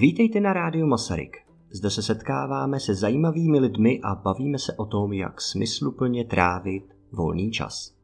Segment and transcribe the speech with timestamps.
[0.00, 1.36] Vítejte na rádiu Masaryk.
[1.70, 7.50] Zde se setkáváme se zajímavými lidmi a bavíme se o tom, jak smysluplně trávit volný
[7.50, 7.94] čas.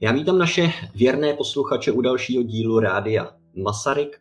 [0.00, 4.20] Já vítám naše věrné posluchače u dalšího dílu rádia Masaryk.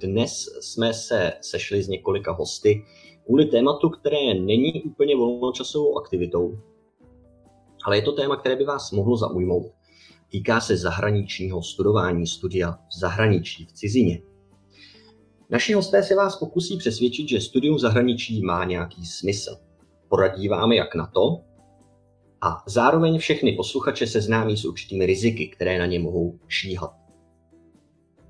[0.00, 2.84] Dnes jsme se sešli s několika hosty
[3.26, 6.58] kvůli tématu, které není úplně volnočasovou aktivitou,
[7.84, 9.72] ale je to téma, které by vás mohlo zaujmout.
[10.30, 14.31] Týká se zahraničního studování, studia v zahraničí, v cizině.
[15.52, 19.56] Naši hosté se vás pokusí přesvědčit, že studium zahraničí má nějaký smysl.
[20.08, 21.40] Poradí vám, jak na to,
[22.40, 26.94] a zároveň všechny posluchače seznámí s určitými riziky, které na ně mohou šíhat.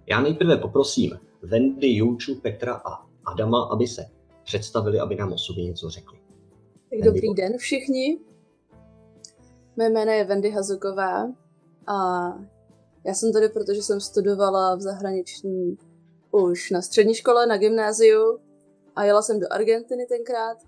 [0.07, 4.07] Já nejprve poprosím Wendy, Julču, Petra a Adama, aby se
[4.45, 6.19] představili, aby nám o sobě něco řekli.
[6.19, 8.19] Tak Wendy, dobrý den všichni.
[9.77, 11.33] Mé jméno je Wendy Hazuková
[11.87, 12.27] a
[13.07, 15.77] já jsem tady, protože jsem studovala v zahraniční
[16.33, 18.41] už na střední škole, na gymnáziu
[18.97, 20.59] a jela jsem do Argentiny tenkrát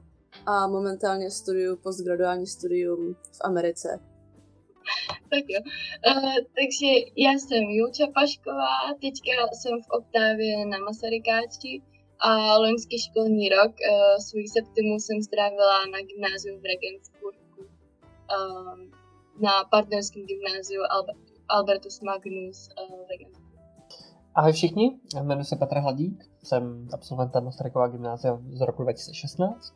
[0.47, 4.01] a momentálně studuju postgraduální studium v Americe.
[5.31, 5.61] Tak jo.
[6.09, 11.83] Uh, takže já jsem Julča Pašková, teďka jsem v Oktávě na Masarykáči
[12.19, 18.79] a loňský školní rok uh, svůj septimu jsem strávila na gymnáziu v Regensburgu uh,
[19.41, 20.83] na partnerském gymnáziu
[21.49, 23.44] Albertus Magnus uh, Regensburg.
[24.37, 29.75] Ahoj všichni, jmenuji se Petr Hladík, jsem absolventem Masterykova gymnázia z roku 2016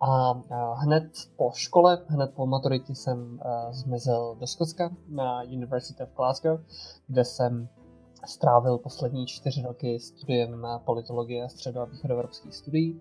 [0.00, 0.32] a
[0.74, 1.04] hned
[1.36, 6.60] po škole, hned po maturitě jsem zmizel do Skotska na University of Glasgow,
[7.06, 7.68] kde jsem
[8.26, 13.00] strávil poslední čtyři roky studiem politologie a středo- a východoevropských studií.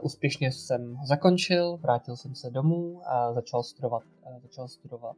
[0.00, 4.02] Úspěšně jsem zakončil, vrátil jsem se domů a začal studovat,
[4.42, 5.16] začal studovat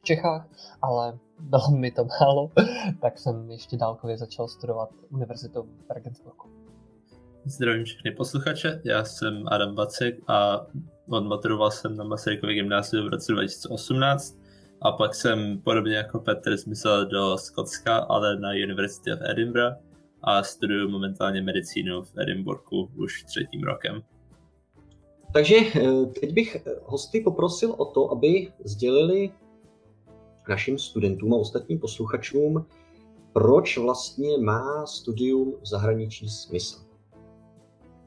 [0.00, 0.48] v Čechách,
[0.82, 2.50] ale bylo mi to málo,
[3.00, 6.50] tak jsem ještě dálkově začal studovat univerzitu v Regensburgu.
[7.44, 10.66] Zdravím všechny posluchače, já jsem Adam Vacek a
[11.10, 14.39] odmaturoval jsem na Masarykově gymnáziu v roce 2018
[14.82, 19.76] a pak jsem podobně jako Petr zmizel do Skotska, ale na University of Edinburgh
[20.22, 24.02] a studuju momentálně medicínu v Edinburghu už třetím rokem.
[25.32, 29.32] Takže eh, teď bych hosty poprosil o to, aby sdělili
[30.48, 32.66] našim studentům a ostatním posluchačům,
[33.32, 36.90] proč vlastně má studium v zahraničí smysl.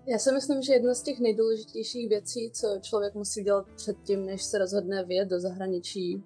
[0.07, 4.43] Já si myslím, že jedna z těch nejdůležitějších věcí, co člověk musí dělat předtím, než
[4.43, 6.23] se rozhodne vyjet do zahraničí,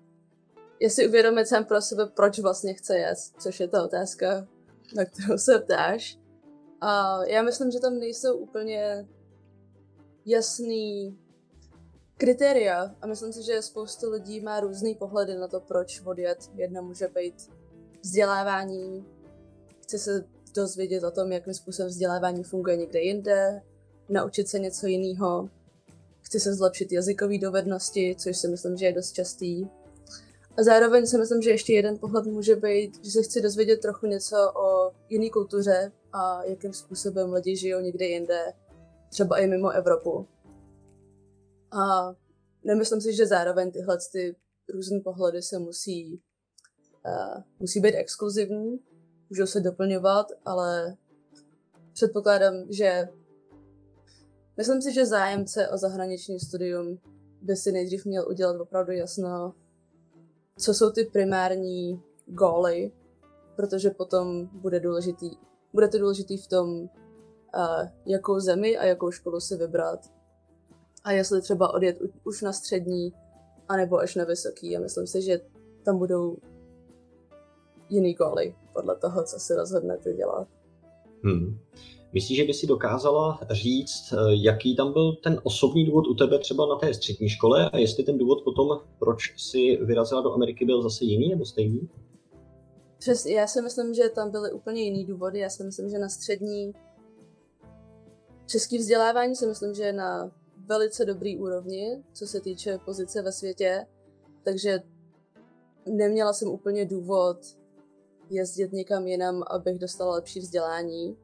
[0.80, 4.48] je si uvědomit sám pro sebe, proč vlastně chce jet, což je ta otázka,
[4.96, 6.18] na kterou se ptáš.
[6.82, 9.08] A já myslím, že tam nejsou úplně
[10.26, 11.18] jasný
[12.18, 16.38] kritéria a myslím si, že spoustu lidí má různý pohledy na to, proč odjet.
[16.56, 17.52] Jedna může být
[18.02, 19.06] vzdělávání,
[19.82, 23.62] chce se dozvědět o tom, jakým způsobem vzdělávání funguje někde jinde,
[24.10, 25.50] naučit se něco jiného,
[26.22, 29.68] chci se zlepšit jazykové dovednosti, což si myslím, že je dost častý.
[30.58, 34.06] A zároveň si myslím, že ještě jeden pohled může být, že se chci dozvědět trochu
[34.06, 38.54] něco o jiné kultuře a jakým způsobem lidi žijou někde jinde,
[39.10, 40.28] třeba i mimo Evropu.
[41.72, 42.16] A
[42.64, 44.36] nemyslím si, že zároveň tyhle ty
[44.74, 46.22] různé pohledy se musí,
[47.06, 48.80] uh, musí být exkluzivní,
[49.30, 50.98] můžou se doplňovat, ale
[51.94, 53.08] předpokládám, že
[54.58, 57.00] myslím si, že zájemce o zahraniční studium
[57.42, 59.54] by si nejdřív měl udělat opravdu jasno,
[60.58, 62.92] co jsou ty primární góly,
[63.56, 65.30] protože potom bude důležitý,
[65.74, 66.90] bude to důležitý v tom, uh,
[68.06, 70.00] jakou zemi a jakou školu si vybrat
[71.04, 73.14] a jestli třeba odjet už na střední,
[73.70, 74.78] anebo až na vysoký.
[74.78, 75.42] A myslím si, že
[75.84, 76.38] tam budou
[77.90, 80.48] jiný góly podle toho, co si rozhodnete dělat.
[81.24, 81.60] Hmm.
[82.14, 86.40] Myslíš, že by si dokázala říct, eh, jaký tam byl ten osobní důvod u tebe
[86.40, 90.66] třeba na té střední škole a jestli ten důvod potom, proč si vyrazila do Ameriky,
[90.66, 91.90] byl zase jiný nebo stejný?
[93.00, 95.40] Přesně, já si myslím, že tam byly úplně jiný důvody.
[95.40, 96.74] Já si myslím, že na střední
[98.46, 100.32] český vzdělávání si myslím, že na
[100.66, 103.86] velice dobrý úrovni, co se týče pozice ve světě,
[104.44, 104.80] takže
[105.86, 107.38] neměla jsem úplně důvod
[108.30, 111.18] jezdit někam jinam, abych dostala lepší vzdělání.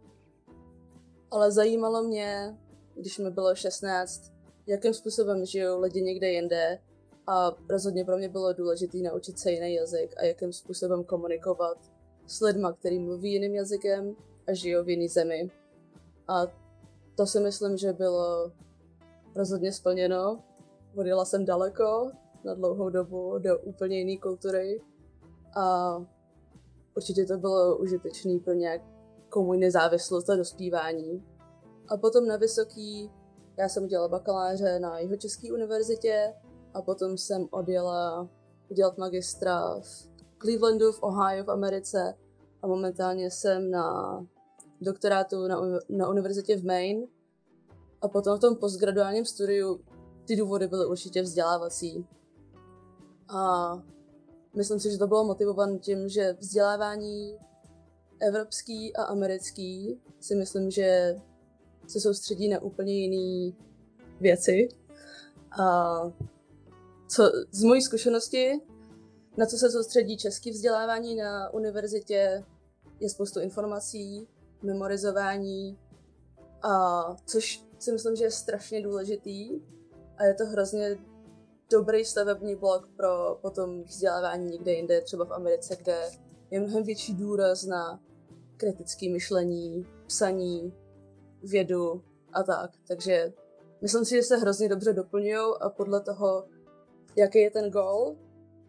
[1.34, 2.58] Ale zajímalo mě,
[2.96, 4.34] když mi bylo 16,
[4.68, 6.80] jakým způsobem žijou lidi někde jinde
[7.28, 11.78] a rozhodně pro mě bylo důležité naučit se jiný jazyk a jakým způsobem komunikovat
[12.28, 14.16] s lidmi, kteří mluví jiným jazykem
[14.48, 15.52] a žijou v jiné zemi.
[16.28, 16.42] A
[17.16, 18.52] to si myslím, že bylo
[19.36, 20.44] rozhodně splněno.
[20.96, 22.12] Odjela jsem daleko,
[22.44, 24.82] na dlouhou dobu, do úplně jiné kultury
[25.56, 25.98] a
[26.96, 28.54] určitě to bylo užitečné pro
[29.34, 31.24] nějakou můj nezávislost a dospívání.
[31.88, 33.12] A potom na vysoký,
[33.58, 36.34] já jsem udělala bakaláře na Jihočeské univerzitě
[36.74, 38.30] a potom jsem odjela
[38.70, 40.10] udělat magistra v
[40.42, 42.16] Clevelandu v Ohio v Americe
[42.62, 44.20] a momentálně jsem na
[44.82, 47.08] doktorátu na, na univerzitě v Maine
[48.02, 49.80] a potom v tom postgraduálním studiu
[50.26, 52.06] ty důvody byly určitě vzdělávací.
[53.30, 53.74] A
[54.56, 57.38] myslím si, že to bylo motivované tím, že vzdělávání
[58.28, 61.16] evropský a americký si myslím, že
[61.88, 63.56] se soustředí na úplně jiné
[64.22, 64.70] věci.
[65.60, 65.94] A
[67.08, 68.62] co z mojí zkušenosti,
[69.38, 72.44] na co se soustředí český vzdělávání na univerzitě,
[73.00, 74.28] je spoustu informací,
[74.62, 75.78] memorizování,
[76.62, 79.62] a což si myslím, že je strašně důležitý
[80.18, 80.98] a je to hrozně
[81.72, 86.12] dobrý stavební blok pro potom vzdělávání někde jinde, třeba v Americe, kde
[86.52, 88.00] je mnohem větší důraz na
[88.58, 90.74] kritické myšlení, psaní,
[91.44, 92.04] vědu
[92.34, 92.72] a tak.
[92.88, 93.34] Takže
[93.82, 96.46] myslím si, že se hrozně dobře doplňují a podle toho,
[97.16, 98.16] jaký je ten goal,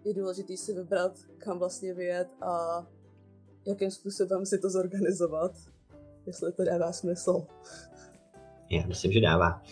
[0.05, 2.87] je důležité si vybrat, kam vlastně vyjet a
[3.67, 5.53] jakým způsobem si to zorganizovat,
[6.27, 7.47] jestli to dává smysl.
[8.71, 9.63] Já myslím, že dává.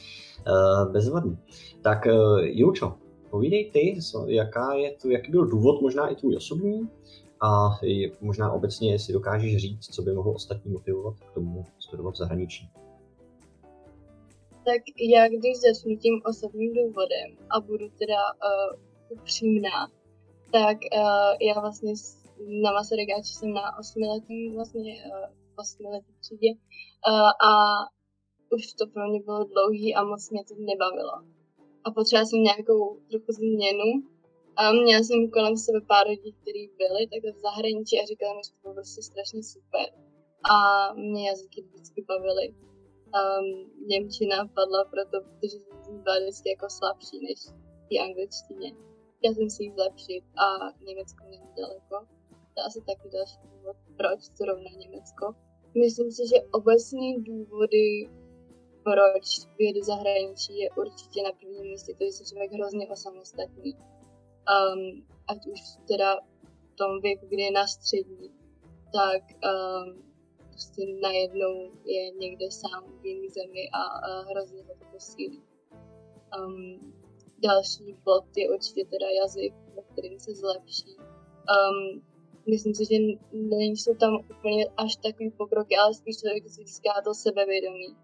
[0.49, 1.39] Uh, bezvadný.
[1.83, 2.99] Tak uh, Jučo,
[3.31, 6.91] povídej ty, jaká je tu, jaký byl důvod, možná i tvůj osobní,
[7.43, 7.79] a
[8.21, 12.69] možná obecně si dokážeš říct, co by mohlo ostatní motivovat k tomu studovat v zahraničí.
[14.65, 19.89] Tak já když začnu tím osobním důvodem a budu teda uh, upřímná,
[20.53, 21.93] tak uh, já vlastně
[22.63, 27.53] na Masarykáči jsem na osmiletém vlastně uh, osmiletý třídě uh, a
[28.51, 31.13] už to pro mě bylo dlouhý a moc mě to nebavilo.
[31.85, 33.89] A potřebovala jsem nějakou trochu změnu
[34.57, 38.43] a měla jsem kolem sebe pár lidí, kteří byli takhle v zahraničí a říkali mi,
[38.45, 39.87] že to bylo prostě strašně super.
[40.55, 40.57] A
[40.95, 42.55] mě jazyky vždycky bavily.
[43.19, 47.39] Um, Němčina padla proto, protože jsem byla vždycky jako slabší než
[47.89, 48.69] ty angličtině.
[49.17, 50.47] Chtěla jsem si ji zlepšit a
[50.87, 51.97] Německo není daleko.
[52.55, 55.35] To je asi taky další důvod, proč zrovna Německo.
[55.75, 58.09] Myslím si, že obecní důvody
[58.85, 59.25] proč
[59.75, 63.77] do zahraničí je určitě na prvním místě to, že se člověk hrozně osamostatní.
[64.43, 66.21] Um, ať už teda
[66.73, 68.31] v tom věku, kdy je na střední,
[68.93, 70.03] tak um,
[70.51, 75.43] prostě najednou je někde sám v jiné zemi a, a hrozně ho to posílí.
[76.39, 76.95] Um,
[77.39, 80.97] další bod je určitě teda jazyk, ve kterým se zlepší.
[80.97, 82.03] Um,
[82.51, 82.99] myslím si, že
[83.33, 87.97] nejsou tam úplně až takový pokroky, ale spíš člověk získá to sebevědomí.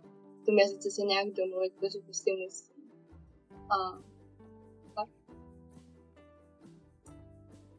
[0.42, 2.72] V tom jazyce se nějak domluvit, protože prostě musí.
[3.50, 4.07] A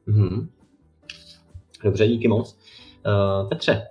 [0.10, 0.48] Mm-hmm.
[1.84, 2.58] Dobře, díky moc.
[3.06, 3.88] Uh, Petře.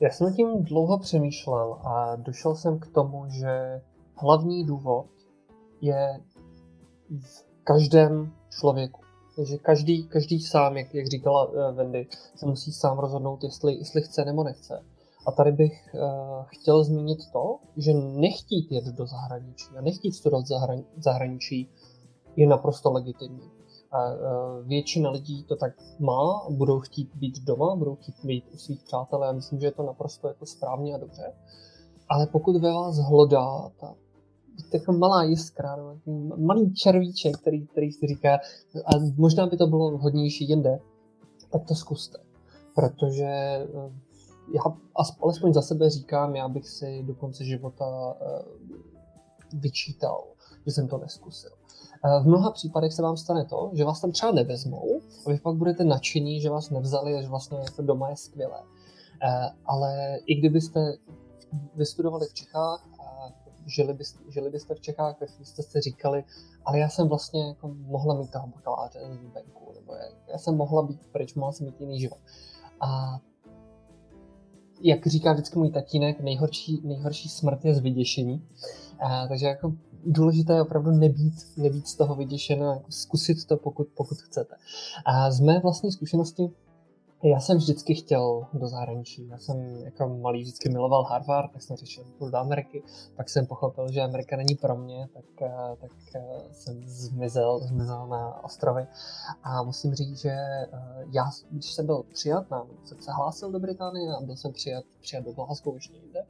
[0.00, 3.82] Já jsem tím dlouho přemýšlel a došel jsem k tomu, že
[4.16, 5.06] hlavní důvod
[5.80, 6.20] je
[7.20, 9.00] v každém člověku.
[9.36, 12.06] Takže každý, každý sám, jak, jak říkala uh, Wendy,
[12.36, 14.84] se musí sám rozhodnout, jestli, jestli chce nebo nechce.
[15.26, 16.00] A tady bych uh,
[16.46, 20.44] chtěl zmínit to, že nechtít jet do zahraničí a nechtít studovat
[20.96, 21.70] v zahraničí
[22.36, 23.50] je naprosto legitimní.
[23.92, 24.14] A
[24.62, 29.22] většina lidí to tak má, budou chtít být doma, budou chtít být u svých přátel.
[29.22, 31.32] Já myslím, že je to naprosto jako správně a dobře.
[32.08, 33.94] Ale pokud ve vás hlodá ta
[34.72, 35.76] taková malá jiskra,
[36.36, 38.38] malý červíček, který, který si říká,
[38.86, 40.80] a možná by to bylo hodnější jinde,
[41.50, 42.18] tak to zkuste.
[42.74, 43.68] Protože eh,
[44.54, 44.62] já
[45.20, 48.42] alespoň za sebe říkám, já bych si do konce života eh,
[49.52, 50.24] vyčítal,
[50.66, 51.50] že jsem to neskusil.
[52.22, 55.56] V mnoha případech se vám stane to, že vás tam třeba nevezmou a vy pak
[55.56, 58.62] budete nadšení, že vás nevzali a že vlastně jako doma je skvělé.
[59.24, 60.96] Eh, ale i kdybyste
[61.74, 63.28] vystudovali v Čechách a
[63.66, 66.24] žili byste, žili byste v Čechách, tak jste si říkali,
[66.64, 69.94] ale já jsem vlastně jako mohla mít toho bakaláře z venku, nebo
[70.28, 72.18] já jsem mohla být pryč, mohla jsem mít jiný život.
[72.80, 73.18] A
[74.82, 78.42] jak říká vždycky můj tatínek, nejhorší, nejhorší smrt je z vyděšení.
[79.00, 79.72] A, takže jako
[80.06, 84.54] důležité je opravdu nebýt, nebýt z toho vyděšen a jako zkusit to, pokud, pokud chcete.
[85.04, 86.50] A z mé vlastní zkušenosti
[87.22, 89.28] já jsem vždycky chtěl do zahraničí.
[89.28, 92.82] Já jsem jako malý vždycky miloval Harvard, tak jsem řešil do Ameriky.
[93.16, 96.20] Pak jsem pochopil, že Amerika není pro mě, tak, eh, tak eh,
[96.52, 98.86] jsem zmizel, zmizel na ostrovy.
[99.42, 100.68] A musím říct, že eh,
[101.10, 104.84] já, když jsem byl přijat, na, jsem se hlásil do Británie a byl jsem přijat,
[105.00, 106.26] přijat do Glasgow ještě jinde,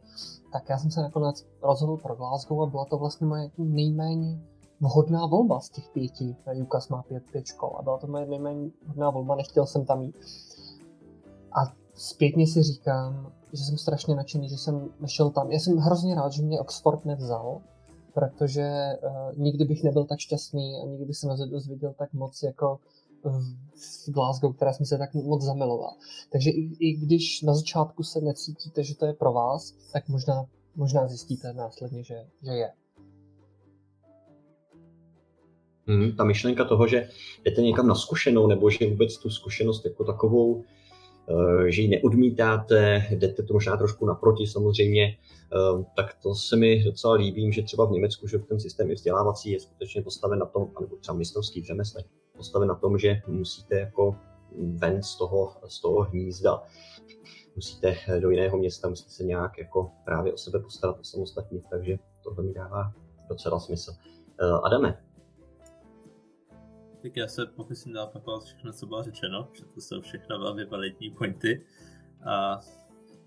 [0.53, 4.41] tak já jsem se nakonec rozhodl pro Glasgow a byla to vlastně moje nejméně
[4.81, 6.37] vhodná volba z těch pěti.
[6.63, 10.03] UCAS má pět, pět škol a byla to moje nejméně vhodná volba, nechtěl jsem tam
[10.03, 10.17] jít.
[11.55, 15.51] A zpětně si říkám, že jsem strašně nadšený, že jsem nešel tam.
[15.51, 17.61] Já jsem hrozně rád, že mě Oxford nevzal,
[18.15, 22.79] protože uh, nikdy bych nebyl tak šťastný a nikdy bych se nedozvěděl tak moc jako
[23.25, 25.95] v Glasgow, která jsem se tak moc zamiloval.
[26.31, 30.45] Takže i, i když na začátku se necítíte, že to je pro vás, tak možná,
[30.77, 32.73] možná zjistíte následně, že, že je.
[35.87, 37.09] Hmm, ta myšlenka toho, že
[37.45, 40.65] jdete někam na zkušenou, nebo že vůbec tu zkušenost jako takovou,
[41.67, 47.15] že ji neodmítáte, jdete to možná trošku naproti samozřejmě, eh, tak to se mi docela
[47.15, 50.97] líbí, že třeba v Německu, že ten systém vzdělávací je skutečně postaven na tom, nebo
[50.97, 52.05] třeba mistrovský v řemeslech,
[52.37, 54.17] postaven na tom, že musíte jako
[54.59, 56.63] ven z toho, z toho hnízda,
[57.57, 61.99] musíte do jiného města, musíte se nějak jako právě o sebe postarat o samostatně, takže
[62.25, 62.93] tohle mi dává
[63.29, 63.93] docela smysl.
[64.41, 64.99] Eh, Adame,
[67.03, 71.11] tak já se pokusím opakovat všechno, co bylo řečeno, že to jsou všechno velmi validní
[71.11, 71.67] pointy.
[72.27, 72.61] A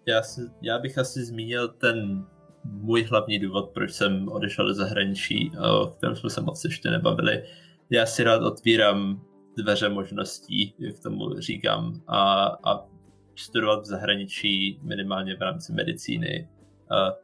[0.05, 2.25] já, si, já bych asi zmínil ten
[2.63, 7.43] můj hlavní důvod, proč jsem odešel do zahraničí, o kterém jsme se moc ještě nebavili.
[7.89, 9.21] Já si rád otvírám
[9.57, 12.85] dveře možností, jak tomu říkám, a, a
[13.35, 16.49] studovat v zahraničí minimálně v rámci medicíny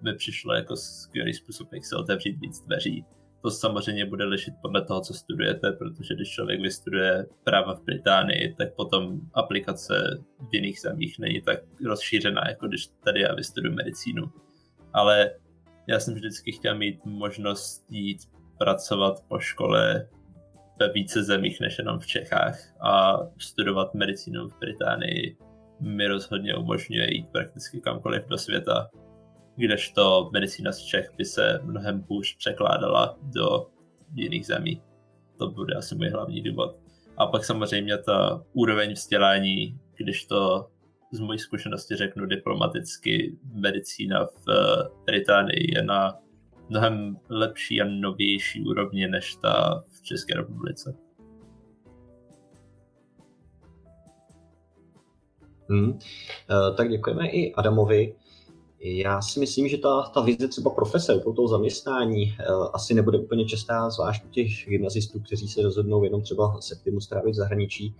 [0.01, 3.05] mi přišlo jako skvělý způsob, jak se otevřít víc dveří
[3.41, 8.55] to samozřejmě bude lišit podle toho, co studujete, protože když člověk vystuduje práva v Británii,
[8.57, 14.31] tak potom aplikace v jiných zemích není tak rozšířená, jako když tady já vystuduji medicínu.
[14.93, 15.31] Ale
[15.87, 18.19] já jsem vždycky chtěl mít možnost jít
[18.57, 20.09] pracovat po škole
[20.79, 25.37] ve více zemích než jenom v Čechách a studovat medicínu v Británii
[25.79, 28.89] mi rozhodně umožňuje jít prakticky kamkoliv do světa
[29.55, 33.67] kdežto medicína z Čech by se mnohem hůř překládala do
[34.15, 34.81] jiných zemí.
[35.37, 36.75] To bude asi můj hlavní důvod.
[37.17, 40.69] A pak samozřejmě ta úroveň vzdělání, když to
[41.11, 46.19] z mojí zkušenosti řeknu diplomaticky, medicína v eh, Británii je na
[46.69, 50.95] mnohem lepší a novější úrovni než ta v České republice.
[55.69, 55.89] Hmm.
[55.89, 58.15] Uh, tak děkujeme i Adamovi.
[58.83, 63.19] Já si myslím, že ta, ta vize třeba profese, u toho zaměstnání uh, asi nebude
[63.19, 67.95] úplně častá, zvlášť u těch gymnazistů, kteří se rozhodnou jenom třeba septimu strávit v zahraničí,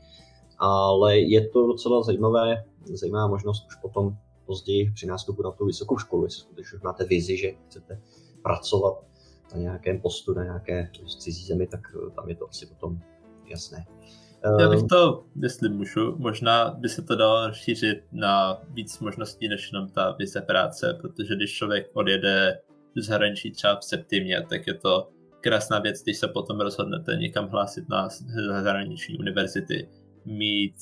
[0.57, 5.97] ale je to docela zajímavé, zajímavá možnost už potom později při nástupu na tu vysokou
[5.97, 8.01] školu, jestli skutečně už máte vizi, že chcete
[8.43, 9.03] pracovat
[9.53, 13.00] na nějakém postu, na nějaké cizí zemi, tak eh, tam je to asi potom
[13.45, 13.85] jasné.
[14.60, 14.88] Já bych ehm.
[14.88, 20.15] to, jestli můžu, možná by se to dalo rozšířit na víc možností než jenom ta
[20.19, 22.60] vize práce, protože když člověk odjede
[22.95, 25.10] do zahraničí třeba v septimě, tak je to
[25.41, 28.10] krásná věc, když se potom rozhodnete někam hlásit na
[28.62, 29.89] zahraniční univerzity,
[30.25, 30.75] mít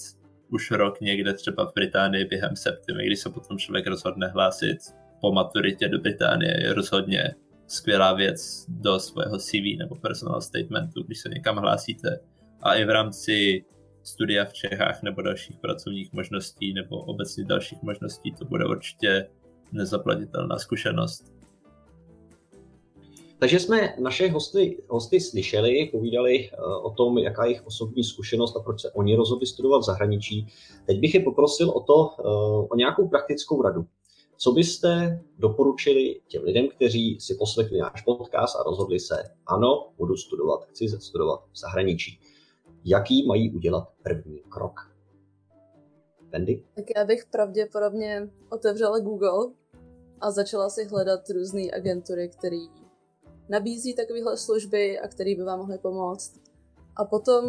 [0.51, 4.77] už rok někde třeba v Británii během septimy, když se potom člověk rozhodne hlásit
[5.21, 7.35] po maturitě do Británie, je rozhodně
[7.67, 12.19] skvělá věc do svého CV nebo personal statementu, když se někam hlásíte
[12.61, 13.65] a i v rámci
[14.03, 19.29] studia v Čechách nebo dalších pracovních možností nebo obecně dalších možností to bude určitě
[19.71, 21.33] nezaplatitelná zkušenost.
[23.39, 28.55] Takže jsme naše hosty, hosty slyšeli, povídali uh, o tom, jaká je jejich osobní zkušenost
[28.55, 30.47] a proč se oni rozhodli studovat v zahraničí.
[30.85, 33.85] Teď bych je poprosil o to, uh, o nějakou praktickou radu.
[34.37, 40.17] Co byste doporučili těm lidem, kteří si poslechli náš podcast a rozhodli se, ano, budu
[40.17, 42.19] studovat, chci studovat v zahraničí
[42.85, 44.95] jaký mají udělat první krok.
[46.29, 46.63] Wendy?
[46.75, 49.53] Tak já bych pravděpodobně otevřela Google
[50.21, 52.65] a začala si hledat různé agentury, které
[53.49, 56.39] nabízí takovéhle služby a které by vám mohly pomoct.
[56.95, 57.45] A potom,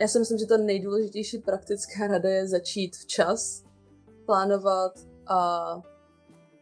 [0.00, 3.64] já si myslím, že ta nejdůležitější praktická rada je začít včas,
[4.26, 4.92] plánovat
[5.26, 5.38] a,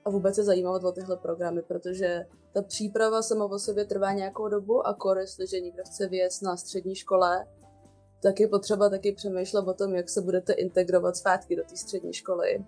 [0.05, 4.49] a vůbec se zajímat o tyhle programy, protože ta příprava sama o sobě trvá nějakou
[4.49, 7.47] dobu a kor, jestliže někdo chce věc na střední škole,
[8.23, 12.13] tak je potřeba taky přemýšlet o tom, jak se budete integrovat zpátky do té střední
[12.13, 12.65] školy.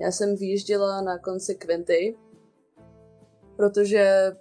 [0.00, 2.16] Já jsem vyjížděla na konci kvinty,
[3.56, 4.32] protože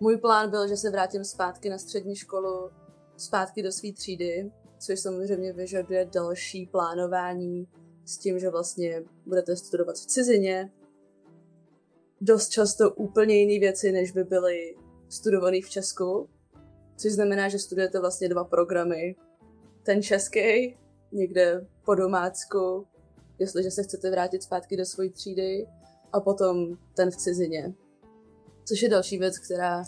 [0.00, 2.70] můj plán byl, že se vrátím zpátky na střední školu,
[3.16, 7.68] zpátky do své třídy, což samozřejmě vyžaduje další plánování
[8.04, 10.72] s tím, že vlastně budete studovat v cizině,
[12.24, 14.76] dost často úplně jiné věci, než by byly
[15.08, 16.28] studované v Česku.
[16.96, 19.16] Což znamená, že studujete vlastně dva programy.
[19.82, 20.76] Ten český,
[21.12, 22.86] někde po domácku,
[23.38, 25.66] jestliže se chcete vrátit zpátky do své třídy,
[26.12, 27.74] a potom ten v cizině.
[28.64, 29.84] Což je další věc, která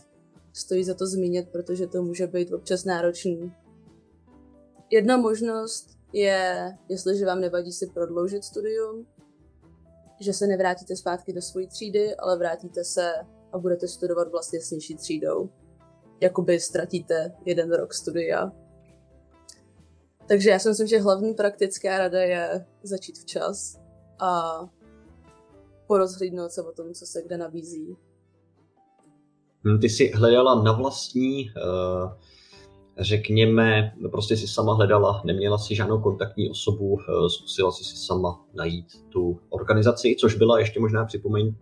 [0.53, 3.53] stojí za to zmínit, protože to může být občas náročný.
[4.91, 9.07] Jedna možnost je, jestliže vám nevadí si prodloužit studium,
[10.21, 13.13] že se nevrátíte zpátky do své třídy, ale vrátíte se
[13.53, 15.49] a budete studovat vlastně s nižší třídou.
[16.21, 18.53] Jakoby ztratíte jeden rok studia.
[20.29, 23.81] Takže já si myslím, že hlavní praktická rada je začít včas
[24.19, 24.61] a
[25.87, 27.97] porozhlídnout se o tom, co se kde nabízí.
[29.65, 32.17] Hm, ty jsi hledala na vlastní, eh,
[32.99, 38.45] řekněme, prostě si sama hledala, neměla si žádnou kontaktní osobu, eh, zkusila si si sama
[38.55, 41.55] najít tu organizaci, což byla ještě možná připomeň.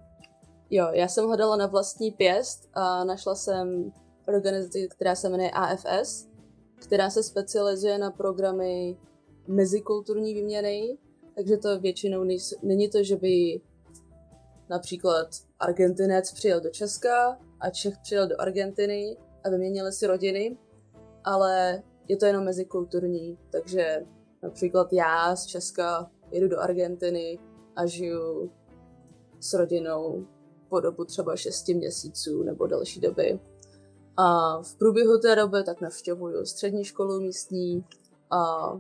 [0.70, 3.92] Jo, já jsem hledala na vlastní pěst a našla jsem
[4.28, 6.28] organizaci, která se jmenuje AFS,
[6.76, 8.96] která se specializuje na programy
[9.48, 10.98] mezikulturní výměny,
[11.34, 12.24] takže to většinou
[12.62, 13.60] není to, že by
[14.70, 15.26] například
[15.60, 20.56] Argentinec přijel do Česka a Čech přijel do Argentiny a vyměnili si rodiny,
[21.24, 24.06] ale je to jenom mezikulturní, takže
[24.42, 27.38] například já z Česka jedu do Argentiny
[27.76, 28.52] a žiju
[29.40, 30.26] s rodinou
[30.68, 33.40] po dobu třeba 6 měsíců nebo další doby.
[34.16, 37.84] A v průběhu té doby tak navštěvuju střední školu místní
[38.30, 38.72] a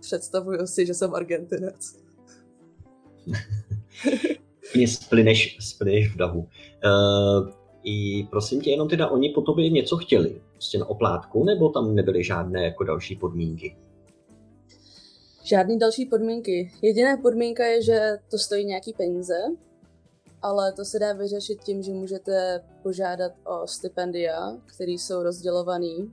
[0.00, 1.96] představuju si, že jsem Argentinec.
[4.74, 6.40] Mě splyneš, splyneš v dahu.
[6.40, 11.68] Uh, I prosím tě, jenom teda oni po tobě něco chtěli, prostě na oplátku, nebo
[11.68, 13.76] tam nebyly žádné jako další podmínky?
[15.44, 16.72] Žádný další podmínky.
[16.82, 19.34] Jediná podmínka je, že to stojí nějaký peníze,
[20.42, 26.10] ale to se dá vyřešit tím, že můžete požádat o stipendia, které jsou rozdělované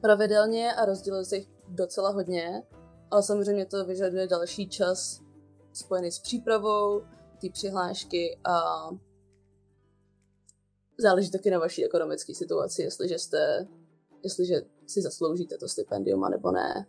[0.00, 2.62] pravidelně a rozděluje se jich docela hodně,
[3.10, 5.20] ale samozřejmě to vyžaduje další čas
[5.72, 7.00] spojený s přípravou
[7.40, 8.88] té přihlášky a
[11.00, 13.66] záleží taky na vaší ekonomické situaci, jestliže jste,
[14.22, 16.86] jestliže si zasloužíte to stipendium, nebo ne.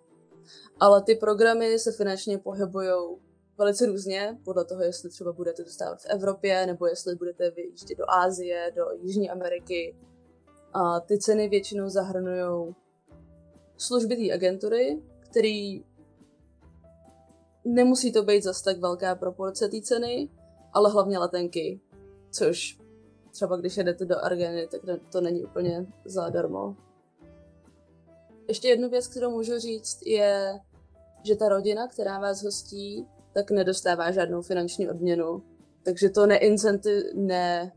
[0.80, 3.18] Ale ty programy se finančně pohybují
[3.57, 8.12] velice různě, podle toho, jestli třeba budete dostávat v Evropě, nebo jestli budete vyjíždět do
[8.12, 9.96] Ázie, do Jižní Ameriky.
[10.74, 12.75] A ty ceny většinou zahrnují
[13.77, 15.83] služby té agentury, který
[17.66, 20.29] nemusí to být zas tak velká proporce té ceny,
[20.74, 21.81] ale hlavně letenky,
[22.31, 22.80] což
[23.31, 26.75] třeba když jedete do Argeny, tak to není úplně zadarmo.
[28.48, 30.59] Ještě jednu věc, kterou můžu říct, je,
[31.24, 35.44] že ta rodina, která vás hostí, tak nedostává žádnou finanční odměnu.
[35.83, 37.03] Takže to neincentiv...
[37.13, 37.72] ne...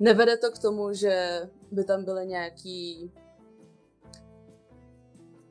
[0.00, 3.12] Nevede to k tomu, že by tam byly nějaký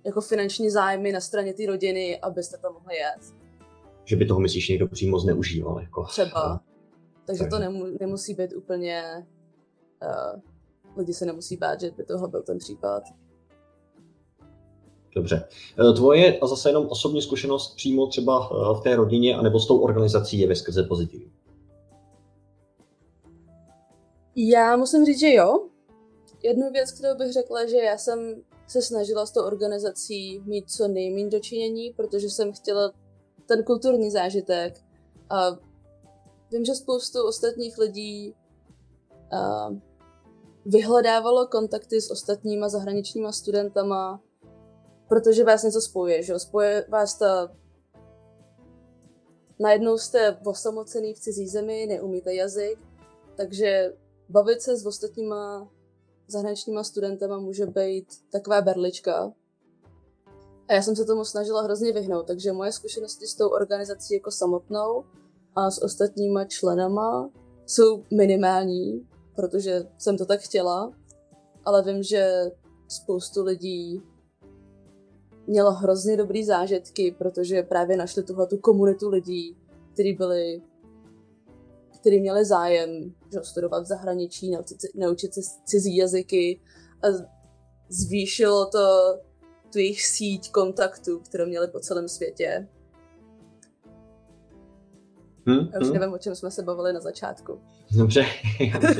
[0.06, 3.36] jako finanční zájmy na straně té rodiny, abyste tam mohli jet.
[4.06, 5.82] Že by toho myslíš někdo přímo zneužíval.
[5.82, 6.04] Jako.
[6.04, 6.62] Třeba.
[7.28, 9.28] Takže to nemu, nemusí být úplně...
[10.04, 10.42] Uh,
[10.98, 13.04] lidi se nemusí bát, že by toho byl ten případ.
[15.16, 15.48] Dobře.
[15.80, 19.68] Eh, tvoje a zase jenom osobní zkušenost přímo třeba eh, v té rodině anebo s
[19.68, 21.32] tou organizací je ve skrze pozitivní?
[24.36, 25.68] Já musím říct, že jo.
[26.44, 28.36] Jednu věc, kterou bych řekla, že já jsem
[28.68, 32.92] se snažila s tou organizací mít co nejméně dočinění, protože jsem chtěla
[33.46, 34.82] ten kulturní zážitek.
[35.30, 35.58] A
[36.52, 38.36] vím, že spoustu ostatních lidí
[39.32, 39.70] a,
[40.66, 44.22] vyhledávalo kontakty s ostatníma zahraničníma studentama,
[45.08, 46.40] protože vás něco spojuje, že?
[46.40, 47.56] Spoje vás ta...
[49.60, 52.80] Najednou jste osamocený v cizí zemi, neumíte jazyk,
[53.38, 53.94] takže
[54.30, 55.72] bavit se s ostatníma
[56.28, 59.34] zahraničníma studentama může být taková berlička.
[60.68, 64.32] A já jsem se tomu snažila hrozně vyhnout, takže moje zkušenosti s tou organizací jako
[64.32, 65.04] samotnou
[65.58, 67.30] a s ostatníma členama
[67.66, 70.92] jsou minimální, protože jsem to tak chtěla,
[71.66, 72.52] ale vím, že
[72.88, 74.02] spoustu lidí
[75.48, 79.58] mělo hrozně dobrý zážitky, protože právě našli tuhle tu komunitu lidí,
[79.94, 80.62] kteří byli
[82.00, 86.62] kteří měli zájem že, studovat v zahraničí, naučit, naučit se cizí jazyky
[87.04, 87.08] a
[87.90, 88.80] zvýšilo to
[89.74, 92.68] tu jejich síť kontaktů, kterou měli po celém světě.
[95.48, 95.94] Hmm, Já už hmm.
[95.94, 97.60] nevím, o čem jsme se bavili na začátku.
[97.98, 98.26] Dobře,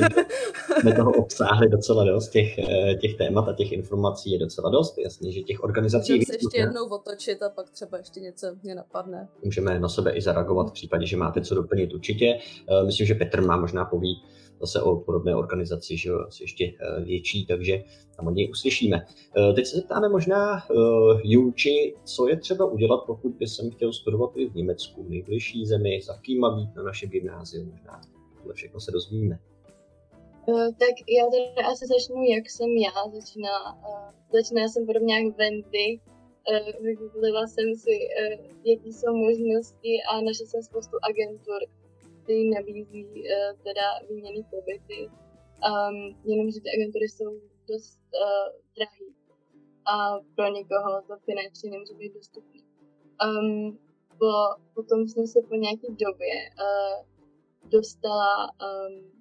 [0.80, 4.98] jsme toho obsáhli docela dost, těch, eh, těch témat a těch informací je docela dost.
[4.98, 6.14] Jasně, že těch organizací...
[6.14, 9.28] Můžeme se ještě jednou otočit a pak třeba ještě něco mě napadne.
[9.44, 12.40] Můžeme na sebe i zareagovat v případě, že máte co doplnit určitě.
[12.70, 14.24] Eh, myslím, že Petr má možná poví
[14.60, 17.84] zase o podobné organizaci, že asi ještě eh, větší, takže
[18.16, 19.06] tam od něj uslyšíme.
[19.56, 20.64] Teď se zeptáme možná
[21.24, 25.66] Juči, co je třeba udělat, pokud by jsem chtěl studovat i v Německu, v nejbližší
[25.66, 28.02] zemi, za kým má být na našem gymnáziu možná.
[28.38, 29.40] Tohle všechno se dozvíme.
[30.80, 33.78] Tak já teda asi začnu, jak jsem já začínala.
[34.34, 36.00] Začínala jsem podobně jak Wendy.
[36.82, 37.96] Vygooglila jsem si,
[38.66, 41.60] jaký jsou možnosti a našla jsem spoustu agentur,
[42.28, 45.10] které nabízí uh, teda výměný pobyty.
[45.70, 47.32] Um, jenomže ty agentury jsou
[47.70, 49.08] dost uh, drahý
[49.94, 52.64] a pro někoho to finančně nemůže být dostupný.
[53.26, 53.80] Um,
[54.20, 54.32] po,
[54.76, 56.98] potom jsem se po nějaké době uh,
[57.70, 59.12] dostala um,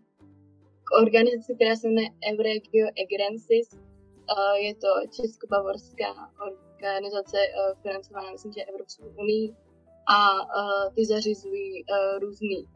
[0.85, 3.69] k organizaci, která se jmenuje Euregio Egrensis.
[3.73, 6.11] Uh, je to česko-bavorská
[6.47, 9.55] organizace uh, financovaná, myslím, že Evropskou unii
[10.09, 12.76] a uh, ty zařizují uh, různý uh,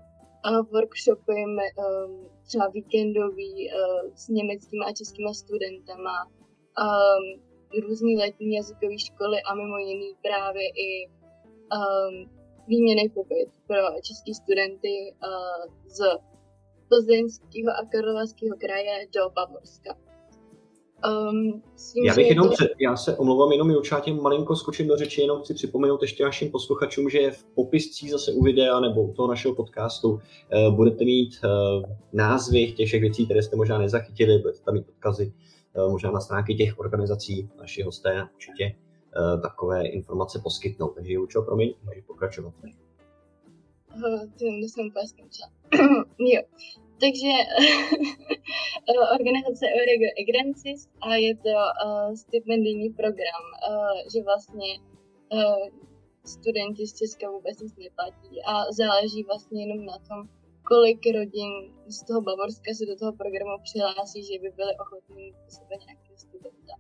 [0.73, 7.43] workshopy, um, třeba víkendový uh, s německými a českými studentama, um,
[7.83, 11.11] různý letní jazykové školy a mimo jiný právě i
[12.67, 15.99] výměný pobyt pro české studenty uh, z
[16.89, 20.10] Plzeňského a Karlovarského kraje do Bavorska.
[21.09, 22.55] Um, tím, já bych jenom, to...
[22.55, 26.25] před, já se omlouvám jenom Julča, tím malinko skočím do řeči, jenom chci připomenout ještě
[26.25, 30.21] našim posluchačům, že v popiscích zase u videa nebo u toho našeho podcastu uh,
[30.75, 35.33] budete mít uh, názvy těch všech věcí, které jste možná nezachytili, budete tam mít odkazy
[35.77, 38.75] uh, možná na stránky těch organizací, naši hosté určitě
[39.35, 40.89] uh, takové informace poskytnou.
[40.89, 42.55] Takže Julčo, promiň, můžeš pokračovat.
[43.97, 45.51] Uh, ty jsem úplně skončila.
[46.19, 46.43] jo.
[47.01, 47.33] Takže
[49.17, 54.71] organizace Eurego Egrensis a je to uh, stipendijní program, uh, že vlastně
[55.33, 55.69] uh,
[56.25, 60.29] studenti z Česka vůbec nic neplatí a záleží vlastně jenom na tom,
[60.71, 61.53] kolik rodin
[61.89, 66.75] z toho Bavorska se do toho programu přihlásí, že by byli ochotní sebe nějakého studenta.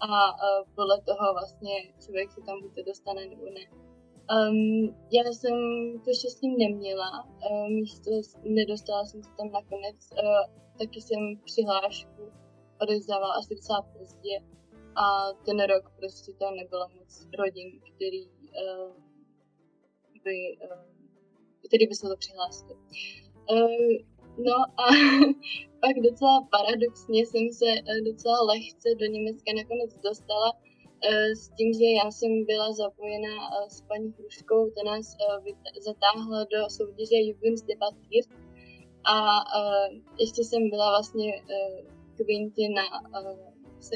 [0.00, 3.87] A uh, podle toho vlastně člověk se tam buď dostane nebo ne.
[4.28, 5.56] Um, já jsem
[6.04, 8.10] to štěstí neměla, uh, místo
[8.44, 12.32] nedostala jsem se tam nakonec, uh, taky jsem přihlášku
[12.80, 14.40] odezdávala asi docela pozdě
[14.96, 18.92] a ten rok prostě tam nebylo moc rodin, který uh,
[20.24, 20.82] by, uh,
[21.68, 22.74] který by se to přihlásili.
[23.50, 23.92] Uh,
[24.46, 24.84] no a
[25.80, 27.70] pak docela paradoxně jsem se
[28.04, 30.52] docela lehce do Německa nakonec dostala,
[31.34, 36.44] s tím, že já jsem byla zapojena eh, s paní Hruškou, ta nás eh, zatáhla
[36.44, 38.24] do soutěže Jugendsdebatir
[39.04, 39.16] a
[40.18, 41.42] ještě jsem byla vlastně
[42.16, 42.82] kvinty na,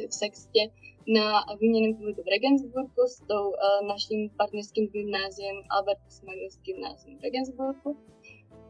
[0.09, 0.61] v sextě
[1.09, 3.53] na výměném pobytu v Regensburgu s tou
[3.89, 7.97] naším partnerským gymnáziem Albertus Magnus gymnázium v Regensburgu.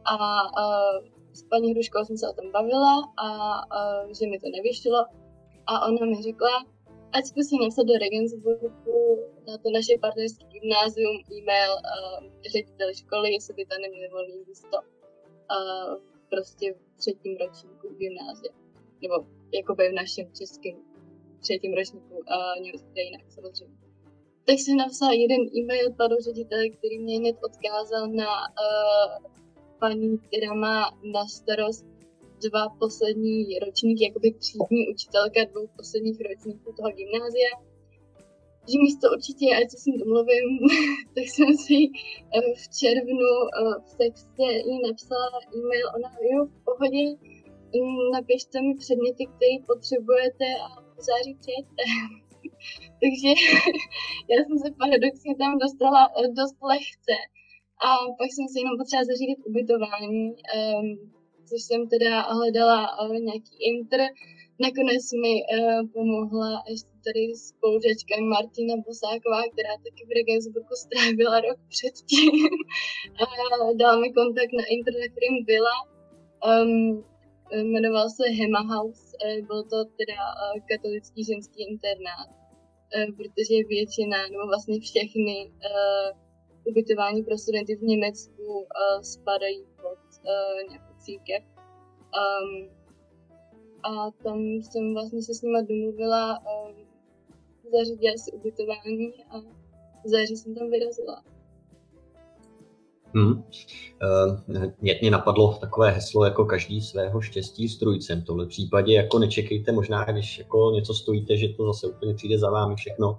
[0.05, 0.17] A
[1.33, 3.29] s paní Hruškou jsem se o tom bavila a
[4.19, 5.07] že mi to nevyšlo.
[5.67, 6.65] A ona mi řekla,
[7.13, 8.69] ať zkusím napsat do Regensburgu
[9.47, 12.19] na to naše partnerské gymnázium e-mail uh,
[12.53, 15.93] řediteli školy, jestli by tam neměli volný místo uh,
[16.31, 18.53] prostě v třetím ročníku gymnázia.
[19.03, 19.17] Nebo
[19.55, 20.77] jakoby v našem českém
[21.41, 23.77] třetím ročníku uh, německé jinak samozřejmě.
[24.47, 28.33] Tak jsem napsala jeden e-mail panu řediteli, který mě hned odkázal na
[28.65, 29.27] uh,
[29.79, 31.92] paní, která má na starost
[32.49, 37.51] dva poslední ročníky, jakoby třídní učitelka dvou posledních ročníků toho gymnázia,
[38.71, 40.47] že místo určitě, ať se s ním domluvím,
[41.15, 41.79] tak jsem si
[42.37, 47.05] eh, v červnu eh, v textě jí napsala e-mail, ona jo, v pohodě,
[47.77, 51.85] mm, napište mi předměty, které potřebujete a v září přijďte.
[53.03, 53.31] Takže
[54.31, 57.17] já jsem se paradoxně tam dostala eh, dost lehce.
[57.87, 60.25] A pak jsem si jenom potřeba zařídit ubytování.
[60.31, 60.87] Um,
[61.53, 64.01] což jsem teda hledala uh, nějaký inter.
[64.67, 71.59] Nakonec mi uh, pomohla ještě tady spolužačka Martina Bosáková, která taky v Regensburgu strávila rok
[71.75, 72.35] předtím.
[73.23, 73.25] a
[73.83, 75.77] dala mi kontakt na inter, na kterým byla.
[76.51, 77.05] Um,
[77.73, 80.19] jmenoval se Hema House, uh, byl to teda
[80.71, 82.29] katolický ženský internát,
[83.17, 85.37] protože většina, nebo vlastně všechny
[86.65, 88.67] ubytování pro studenty v Německu
[89.03, 90.01] spadají pod
[90.71, 91.43] nějakou církev.
[92.21, 92.69] Um,
[93.83, 96.75] a tam jsem vlastně se s nima domluvila, um,
[97.73, 99.37] zařídila si ubytování a
[100.05, 101.23] září jsem tam vyrazila.
[103.15, 103.33] Hmm.
[103.33, 108.21] Uh, mě napadlo takové heslo jako každý svého štěstí strujcem.
[108.21, 112.39] V tomhle případě jako nečekejte možná, když jako něco stojíte, že to zase úplně přijde
[112.39, 113.19] za vámi všechno.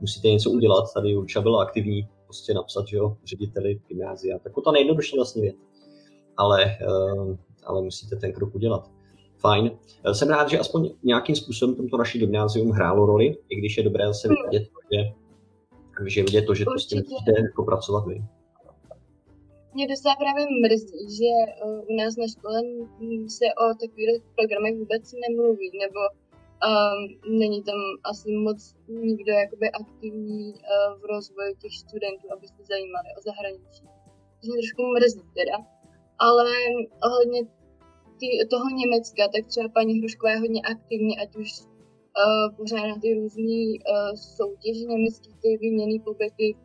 [0.00, 0.84] Musíte něco udělat.
[0.94, 4.38] Tady Urča byla aktivní, prostě napsat, že jo, řediteli gymnázia.
[4.38, 5.56] Tak to ta nejjednodušší vlastně věc.
[6.36, 8.90] Ale uh, ale musíte ten krok udělat.
[9.36, 9.70] Fajn.
[10.12, 14.06] Jsem rád, že aspoň nějakým způsobem tomto naše gymnázium hrálo roli, i když je dobré
[14.06, 14.36] zase hmm.
[14.44, 15.00] vidět, že,
[16.06, 18.22] že vidět to, že prostě musíte jako pracovat vy.
[19.74, 21.32] mě docela právě mrzí, že
[21.64, 22.58] uh, u nás na škole
[23.38, 26.00] se o takových programech vůbec nemluví, nebo
[26.68, 27.00] um,
[27.40, 33.08] není tam asi moc nikdo jakoby aktivní uh, v rozvoji těch studentů, aby se zajímali
[33.18, 33.84] o zahraničí.
[34.38, 35.56] To mě trošku mrzí teda.
[36.18, 36.52] Ale
[37.06, 37.40] ohledně
[38.18, 43.62] tý, toho Německa, tak třeba paní Hrušková je hodně aktivní, ať už uh, ty různé
[43.78, 46.56] uh, soutěže německý, ty výměný pobyty,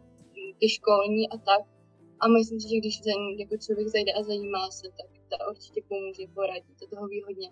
[0.59, 1.63] ty školní a tak.
[2.19, 5.49] A myslím si, že když za ní jako člověk zajde a zajímá se, tak ta
[5.49, 7.49] určitě pomůže poradit, to toho výhodně.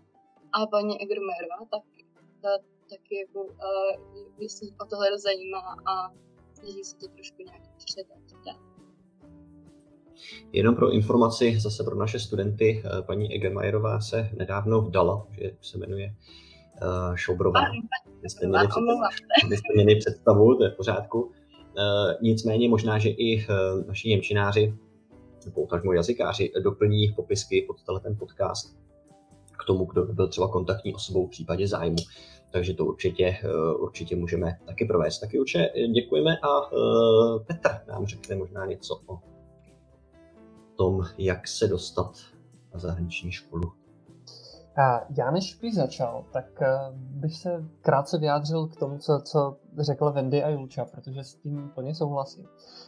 [0.54, 1.84] A paní Egermerová tak,
[2.42, 2.50] ta,
[2.90, 3.94] taky jako, uh,
[4.40, 6.14] jestli o tohle zajímá a
[6.54, 8.24] snaží se to trošku nějak předat.
[10.54, 16.16] Jenom pro informaci zase pro naše studenty, paní Egermajerová se nedávno vdala, že se jmenuje
[16.82, 17.60] uh, Šobrová.
[18.28, 19.00] Jste měli, představu,
[19.76, 21.22] měli představu, to je v pořádku.
[21.22, 21.32] Uh,
[22.22, 24.74] nicméně možná, že i uh, naši němčináři,
[25.46, 28.78] nebo můj jazykáři, doplní popisky pod ten podcast
[29.60, 31.98] k tomu, kdo by byl třeba kontaktní osobou v případě zájmu.
[32.52, 33.38] Takže to určitě,
[33.80, 35.20] určitě můžeme taky provést.
[35.20, 36.70] Taky určitě děkujeme a
[37.48, 39.20] Petr nám řekne možná něco o
[40.80, 42.12] tom, jak se dostat
[42.74, 43.72] na zahraniční školu.
[44.78, 49.58] A já než bych začal, tak eh, bych se krátce vyjádřil k tomu, co, co
[49.80, 52.46] řekl Wendy a Julča, protože s tím plně souhlasím.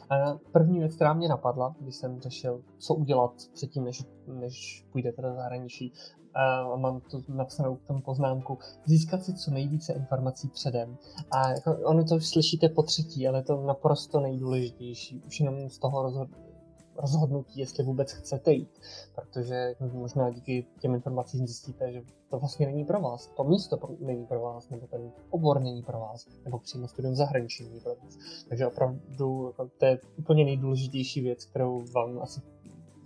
[0.09, 5.21] A první věc, která mě napadla, když jsem řešil, co udělat předtím, než, než půjdete
[5.21, 5.93] do zahraničí,
[6.33, 10.97] a mám tu napsanou k tomu poznámku, získat si co nejvíce informací předem.
[11.31, 15.21] A jako, ono to už slyšíte po třetí, ale to naprosto nejdůležitější.
[15.27, 16.50] Už jenom z toho rozhod-
[16.95, 18.79] rozhodnutí, jestli vůbec chcete jít,
[19.15, 24.25] protože možná díky těm informacím zjistíte, že to vlastně není pro vás, to místo není
[24.25, 28.17] pro vás, nebo ten obor není pro vás, nebo přímo studium zahraničí není pro vás.
[28.49, 32.41] Takže opravdu jako, to je úplně nejdůležitější věc, kterou vám asi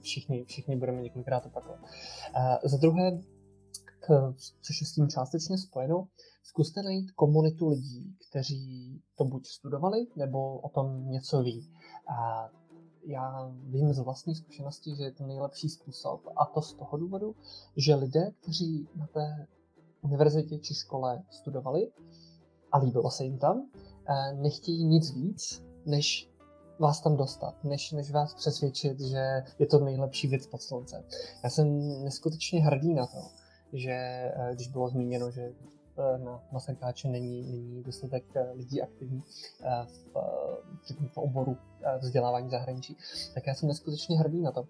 [0.02, 1.80] všichni, všichni budeme několikrát opakovat.
[2.64, 3.20] Za druhé,
[4.62, 6.08] což je s tím částečně spojeno,
[6.44, 11.72] zkuste najít komunitu lidí, kteří to buď studovali, nebo o tom něco ví.
[12.08, 12.50] A
[13.06, 17.36] já vím z vlastní zkušenosti, že je to nejlepší způsob a to z toho důvodu,
[17.78, 19.48] že lidé, kteří na té
[20.02, 21.92] univerzitě či škole studovali
[22.72, 23.70] a líbilo se jim tam,
[24.10, 26.30] eh, nechtějí nic víc, než
[26.80, 31.04] vás tam dostat, než, než vás přesvědčit, že je to nejlepší věc pod sluncem.
[31.44, 33.22] Já jsem neskutečně hrdý na to,
[33.74, 35.54] že eh, když bylo zmíněno, že
[36.18, 39.24] na Masarykáče není, není dostatek eh, lidí aktivní
[39.64, 40.16] eh, v,
[41.14, 41.58] v oboru
[42.00, 42.98] vzdělávání zahraničí,
[43.34, 44.68] tak já jsem neskutečně hrdý na to,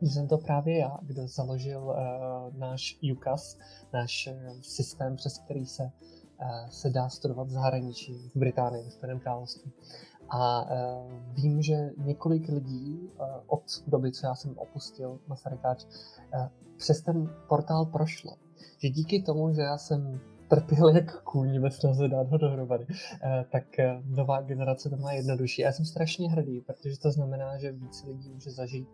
[0.00, 3.58] jsem to právě já, kdo založil uh, náš UCAS,
[3.92, 8.92] náš uh, systém, přes který se, uh, se dá studovat v zahraničí, v Británii, v
[8.92, 9.72] Spojeném království.
[10.28, 16.46] A uh, vím, že několik lidí uh, od doby, co já jsem opustil Masarykáč, uh,
[16.76, 18.36] přes ten portál prošlo.
[18.78, 23.44] Že díky tomu, že já jsem trpěl jak kůň ve snaze dát ho dohromady, eh,
[23.50, 25.62] tak eh, nová generace to má jednodušší.
[25.62, 28.88] Já jsem strašně hrdý, protože to znamená, že více lidí může zažít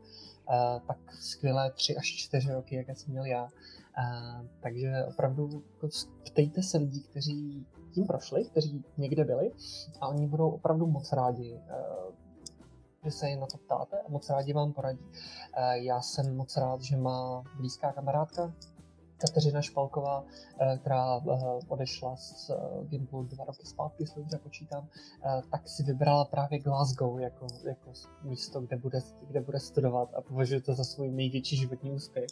[0.50, 3.48] eh, tak skvělé tři až čtyři roky, jak jsem měl já.
[4.60, 5.88] Takže opravdu jako
[6.24, 9.52] ptejte se lidí, kteří tím prošli, kteří někde byli
[10.00, 11.60] a oni budou opravdu moc rádi,
[13.04, 15.04] že se jen na to ptáte a moc rádi vám poradí.
[15.72, 18.52] Já jsem moc rád, že má blízká kamarádka,
[19.22, 20.24] Kateřina Špalková,
[20.60, 24.88] eh, která eh, odešla z eh, Gimplu dva roky zpátky, jestli dobře počítám,
[25.50, 30.60] tak si vybrala právě Glasgow jako, jako místo, kde bude, kde bude studovat a považuje
[30.60, 32.26] to za svůj největší životní úspěch.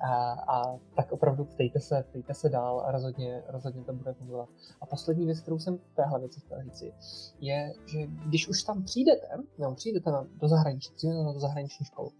[0.00, 4.48] A, a tak opravdu ptejte se, ptejte se dál a rozhodně, rozhodně to bude fungovat.
[4.80, 6.92] A poslední věc, kterou jsem v téhle věci chtěl říci,
[7.40, 11.86] je, že když už tam přijdete, no, přijdete na, do zahraničí, přijdete na do zahraniční
[11.86, 12.12] školu,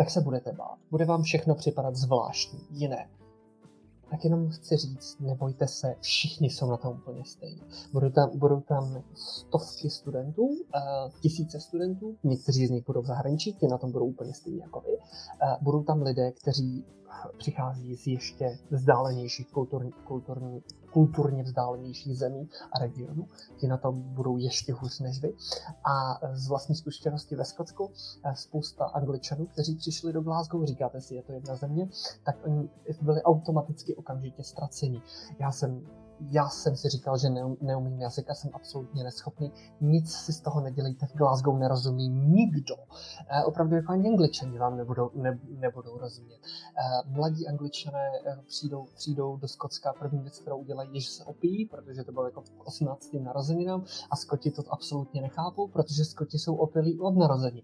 [0.00, 0.78] tak se budete bát.
[0.90, 3.08] Bude vám všechno připadat zvláštní, jiné.
[4.10, 7.62] Tak jenom chci říct, nebojte se, všichni jsou na tom úplně stejní.
[7.92, 10.56] Budou tam, budou tam stovky studentů, uh,
[11.20, 14.80] tisíce studentů, někteří z nich budou v zahraničí, ti na tom budou úplně stejní jako
[14.80, 14.96] vy.
[14.96, 15.02] Uh,
[15.62, 16.84] budou tam lidé, kteří
[17.38, 24.36] přichází z ještě vzdálenějších kulturní, kulturní, kulturně vzdálenějších zemí a regionů, ti na tom budou
[24.36, 25.34] ještě hůř než vy.
[25.84, 27.90] A z vlastní zkušenosti ve Skotsku
[28.24, 31.88] eh, spousta angličanů, kteří přišli do Glasgow, říkáte si, je to jedna země,
[32.24, 32.68] tak oni
[33.02, 35.02] byli automaticky okamžitě ztraceni.
[35.38, 35.86] Já jsem
[36.30, 37.28] já jsem si říkal, že
[37.60, 39.52] neumím jazyk a jsem absolutně neschopný.
[39.80, 42.74] Nic si z toho nedělejte, v Glasgow nerozumí nikdo.
[43.28, 46.36] E, opravdu jako ani angličani vám nebudou, ne, nebudou rozumět.
[46.36, 48.10] E, mladí angličané
[48.46, 52.24] přijdou, přijdou do Skotska, první věc, kterou udělají, je, že se opijí, protože to bylo
[52.24, 53.12] jako 18.
[53.12, 57.62] narozeninám a Skoti to absolutně nechápou, protože Skoti jsou opilí od narození.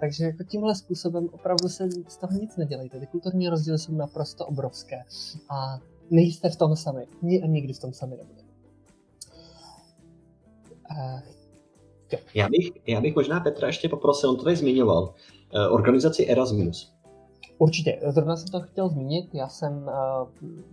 [0.00, 3.00] Takže jako tímhle způsobem opravdu se z toho nic nedělejte.
[3.00, 5.04] Ty kulturní rozdíly jsou naprosto obrovské.
[5.48, 5.78] A
[6.10, 7.06] nejste v tom sami.
[7.22, 8.42] Ni nikdy v tom sami nebudete.
[10.90, 11.20] Uh,
[12.34, 16.92] já bych, já bych možná Petra ještě poprosil, on to tady zmiňoval, uh, organizaci Erasmus.
[17.58, 20.28] Určitě, zrovna jsem to chtěl zmínit, já jsem uh,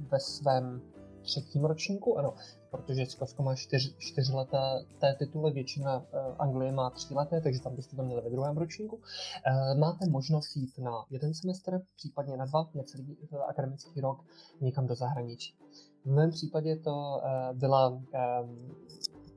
[0.09, 0.81] ve svém
[1.21, 2.33] třetím ročníku, ano,
[2.71, 6.03] protože Skotsko má čtyř, čtyřleté té tituly, většina uh,
[6.39, 8.95] Anglie má tři leté, takže tam byste to měli ve druhém ročníku.
[8.95, 14.23] Uh, máte možnost jít na jeden semestr, případně na dva, necelý uh, akademický rok,
[14.61, 15.55] někam do zahraničí.
[16.05, 17.21] V mém případě to
[17.53, 18.01] byla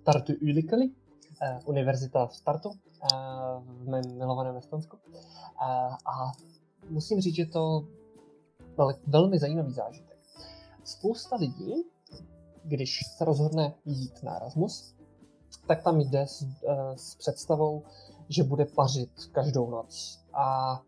[0.05, 2.71] Tartu Ylikali, uh, univerzita v Tartu,
[3.59, 4.97] v mém milovaném Estonsku.
[6.07, 6.33] A
[6.91, 7.87] musím říct, že to
[8.77, 10.19] byl velmi zajímavý zážitek.
[10.85, 11.75] Spousta lidí
[12.65, 14.95] když se rozhodne jít na Erasmus,
[15.67, 17.83] tak tam jde s, eh, s představou,
[18.29, 20.21] že bude pařit každou noc.
[20.33, 20.81] A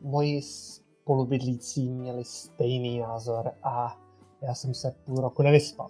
[0.00, 4.03] moji spolubydlící měli stejný názor a
[4.44, 5.88] já jsem se půl roku nevyspal.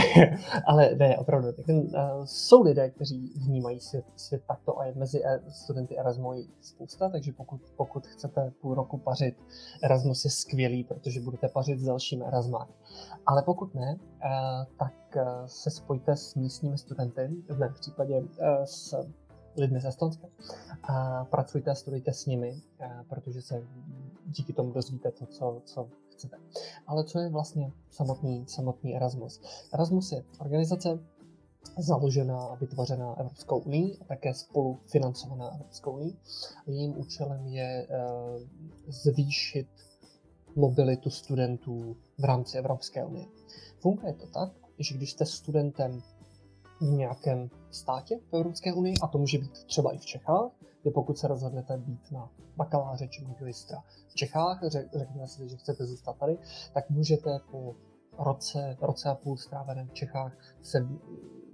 [0.66, 1.52] Ale ne, opravdu.
[1.66, 6.32] Ten, uh, jsou lidé, kteří vnímají svět, svět takto a je mezi e, studenty Erasmu
[6.60, 9.36] spousta, takže pokud, pokud chcete půl roku pařit,
[9.82, 12.72] Erasmus je skvělý, protože budete pařit s dalším Erasmáky.
[13.26, 18.26] Ale pokud ne, uh, tak uh, se spojte s místními studenty, v mém případě uh,
[18.64, 18.94] s
[19.56, 20.28] lidmi ze Estonska
[20.82, 22.62] a pracujte a studujte s nimi,
[23.08, 23.62] protože se
[24.26, 25.88] díky tomu dozvíte to, co, co
[26.20, 26.36] chcete.
[26.86, 29.40] Ale co je vlastně samotný, samotný Erasmus?
[29.72, 30.98] Erasmus je organizace
[31.78, 36.16] založená a vytvořená Evropskou unii a také spolufinancovaná Evropskou unii.
[36.66, 38.42] Jejím účelem je uh,
[38.88, 39.68] zvýšit
[40.56, 43.26] mobilitu studentů v rámci Evropské unie.
[43.78, 46.02] Funguje to tak, že když jste studentem
[46.80, 50.50] v nějakém státě v Evropské unii, a to může být třeba i v Čechách,
[50.84, 54.60] že pokud se rozhodnete být na bakaláře či magistra v Čechách,
[54.94, 56.38] řekněme si, že chcete zůstat tady,
[56.74, 57.74] tak můžete po
[58.18, 60.88] roce, roce a půl stráveném v Čechách se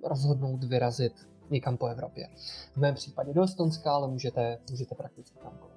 [0.05, 1.13] rozhodnout vyrazit
[1.51, 2.29] někam po Evropě.
[2.73, 5.77] V mém případě do Estonska, ale můžete, můžete prakticky kamkoliv.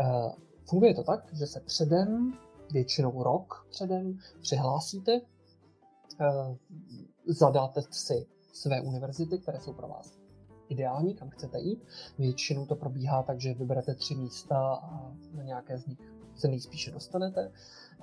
[0.00, 0.32] Uh,
[0.64, 2.32] funguje to tak, že se předem,
[2.72, 6.56] většinou rok předem, přihlásíte, uh,
[7.26, 8.26] zadáte si
[8.58, 10.18] své univerzity, které jsou pro vás
[10.68, 11.84] ideální, kam chcete jít.
[12.18, 15.98] Většinou to probíhá tak, že vyberete tři místa a na nějaké z nich
[16.34, 17.52] se nejspíše dostanete.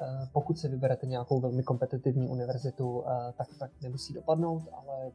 [0.02, 5.12] Eh, pokud si vyberete nějakou velmi kompetitivní univerzitu, eh, tak tak nemusí dopadnout, ale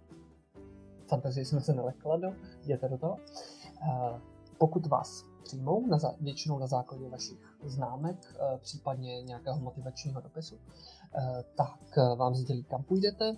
[1.09, 2.19] fantazii jsme se nelekla
[2.63, 3.17] jděte do toho.
[3.83, 4.21] Eh,
[4.59, 8.17] pokud vás přijmou, na, většinou na základě vašich známek,
[8.59, 10.59] případně nějakého motivačního dopisu,
[11.57, 13.37] tak vám sdělí, kam půjdete,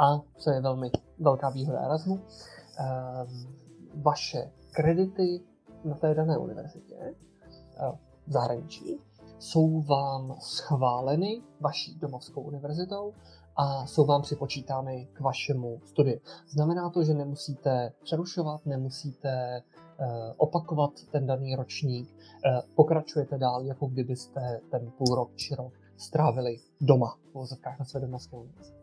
[0.00, 2.20] a co je velmi velká výhoda Erasmu,
[2.80, 3.28] Ehm,
[3.94, 5.40] vaše kredity
[5.84, 7.92] na té dané univerzitě eh,
[8.26, 8.98] v zahraničí
[9.38, 13.14] jsou vám schváleny vaší domovskou univerzitou
[13.56, 16.20] a jsou vám připočítány k vašemu studiu.
[16.48, 19.62] Znamená to, že nemusíte přerušovat, nemusíte
[19.98, 20.04] eh,
[20.36, 26.56] opakovat ten daný ročník, eh, pokračujete dál, jako kdybyste ten půl rok či rok strávili
[26.80, 28.79] doma, v vozovkách na své domovské univerzitě.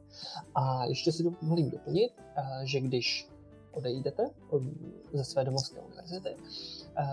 [0.56, 2.12] A ještě si dovolím doplnit,
[2.64, 3.30] že když
[3.78, 4.30] odejdete
[5.14, 6.36] ze své domovské univerzity,
[6.98, 7.06] eh,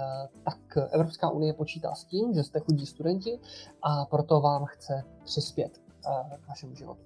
[0.44, 0.58] tak
[0.90, 3.40] Evropská unie počítá s tím, že jste chudí studenti
[3.82, 7.00] a proto vám chce přispět eh, k vašemu životu.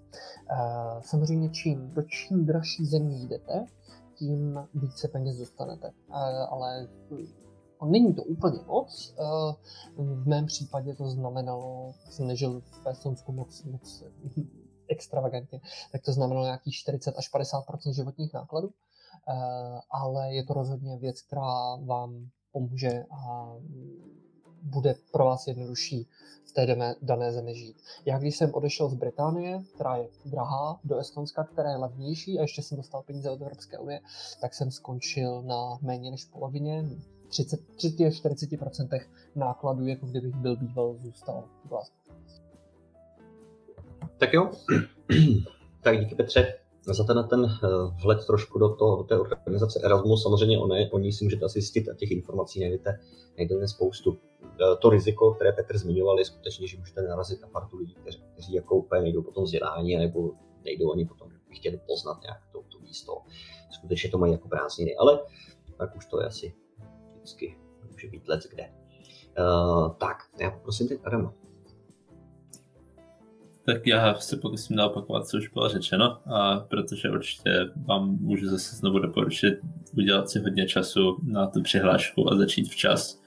[0.51, 0.57] Eh,
[1.01, 3.67] samozřejmě čím do čím dražší země jdete,
[4.15, 5.91] tím více peněz dostanete.
[6.49, 6.89] Ale
[7.85, 9.15] není to úplně moc.
[9.97, 14.05] V mém případě to znamenalo, jsem nežil v Estonsku moc, moc
[14.89, 15.61] extravagantně,
[15.93, 18.71] tak to znamenalo nějakých 40 až 50% životních nákladů.
[19.29, 23.53] Eh, ale je to rozhodně věc, která vám pomůže a
[24.63, 26.09] bude pro vás jednodušší
[26.45, 26.67] v té
[27.03, 27.77] dané zemi žít.
[28.05, 32.43] Já když jsem odešel z Británie, která je drahá, do Estonska, která je levnější a
[32.43, 34.01] ještě jsem dostal peníze od Evropské unie,
[34.41, 36.85] tak jsem skončil na méně než polovině,
[37.29, 39.01] 30, 40%
[39.35, 42.08] nákladů, jako kdybych byl býval zůstal v Glasgow.
[44.19, 44.51] Tak jo,
[45.83, 46.55] tak díky Petře
[46.95, 47.69] za ten, ten eh,
[48.03, 51.45] vhled trošku do, to, do té organizace Erasmus, samozřejmě o, ne, o ní si můžete
[51.45, 53.01] asi zjistit a těch informací najdete,
[53.37, 54.19] najdete spoustu.
[54.45, 58.23] Eh, to riziko, které Petr zmiňoval, je skutečně, že můžete narazit na partu lidí, kteří,
[58.33, 60.33] kteří jako úplně nejdou po tom vzdělání nebo
[60.65, 63.19] nejdou ani potom, by chtěli poznat nějak to, to místo.
[63.71, 65.21] Skutečně to mají jako prázdniny, ale
[65.79, 66.55] tak už to je asi
[67.17, 67.59] vždycky,
[67.91, 68.73] může být let kde.
[69.39, 71.35] Uh, tak, já poprosím teď Adama.
[73.69, 77.51] Tak já se pokusím naopakovat, co už bylo řečeno, a protože určitě
[77.87, 79.59] vám můžu zase znovu doporučit
[79.99, 83.23] udělat si hodně času na tu přihlášku a začít včas.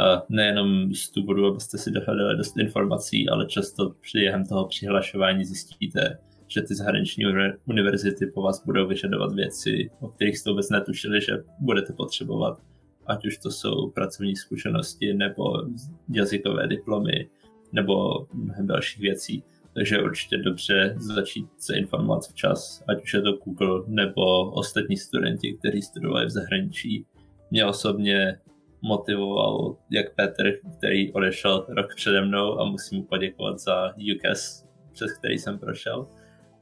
[0.00, 6.18] A nejenom z důvodu, abyste si dohledali dost informací, ale často během toho přihlašování zjistíte,
[6.48, 7.24] že ty zahraniční
[7.64, 12.58] univerzity po vás budou vyžadovat věci, o kterých jste vůbec netušili, že budete potřebovat.
[13.06, 15.62] Ať už to jsou pracovní zkušenosti, nebo
[16.08, 17.28] jazykové diplomy,
[17.72, 19.42] nebo mnohem dalších věcí.
[19.80, 25.56] Takže určitě dobře začít se informovat včas, ať už je to Google nebo ostatní studenti,
[25.58, 27.06] kteří studovali v zahraničí.
[27.50, 28.40] Mě osobně
[28.82, 35.12] motivoval jak Petr, který odešel rok přede mnou a musím mu poděkovat za UCAS, přes
[35.18, 36.08] který jsem prošel,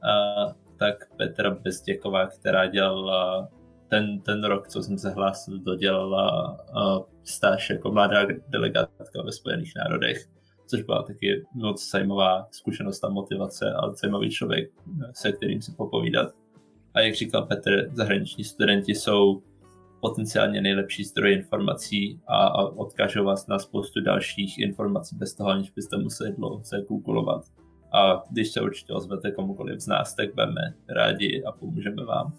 [0.03, 3.49] a, tak Petra Bezděková, která dělala
[3.87, 6.57] ten, ten rok, co jsem se hlásil, dodělala
[7.23, 10.38] stáž jako mladá delegátka ve Spojených národech
[10.69, 14.71] což byla taky moc zajímavá zkušenost a motivace a zajímavý člověk,
[15.13, 16.31] se kterým si popovídat.
[16.93, 19.41] A jak říkal Petr, zahraniční studenti jsou
[20.01, 25.71] potenciálně nejlepší zdroj informací a, a odkážou vás na spoustu dalších informací bez toho, aniž
[25.71, 27.45] byste museli dlouze googlovat.
[27.93, 32.33] A když se určitě ozvete komukoliv z nás, tak budeme rádi a pomůžeme vám.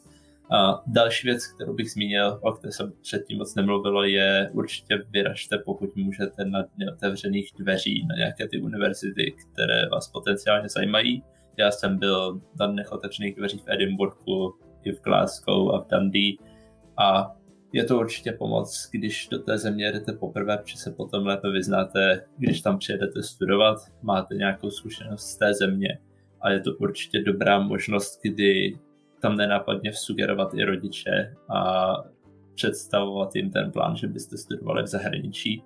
[0.53, 5.59] A další věc, kterou bych zmínil, o které jsem předtím moc nemluvilo, je určitě vyražte,
[5.59, 11.23] pokud můžete na dny otevřených dveří na nějaké ty univerzity, které vás potenciálně zajímají.
[11.57, 16.37] Já jsem byl na dnech otevřených dveří v Edinburghu, i v Glasgow a v Dundee
[16.97, 17.37] a
[17.73, 22.27] je to určitě pomoc, když do té země jdete poprvé, protože se potom lépe vyznáte,
[22.39, 25.99] když tam přijedete studovat, máte nějakou zkušenost z té země
[26.41, 28.79] a je to určitě dobrá možnost, kdy
[29.23, 31.93] tam nenápadně vsugerovat i rodiče a
[32.55, 35.65] představovat jim ten plán, že byste studovali v zahraničí.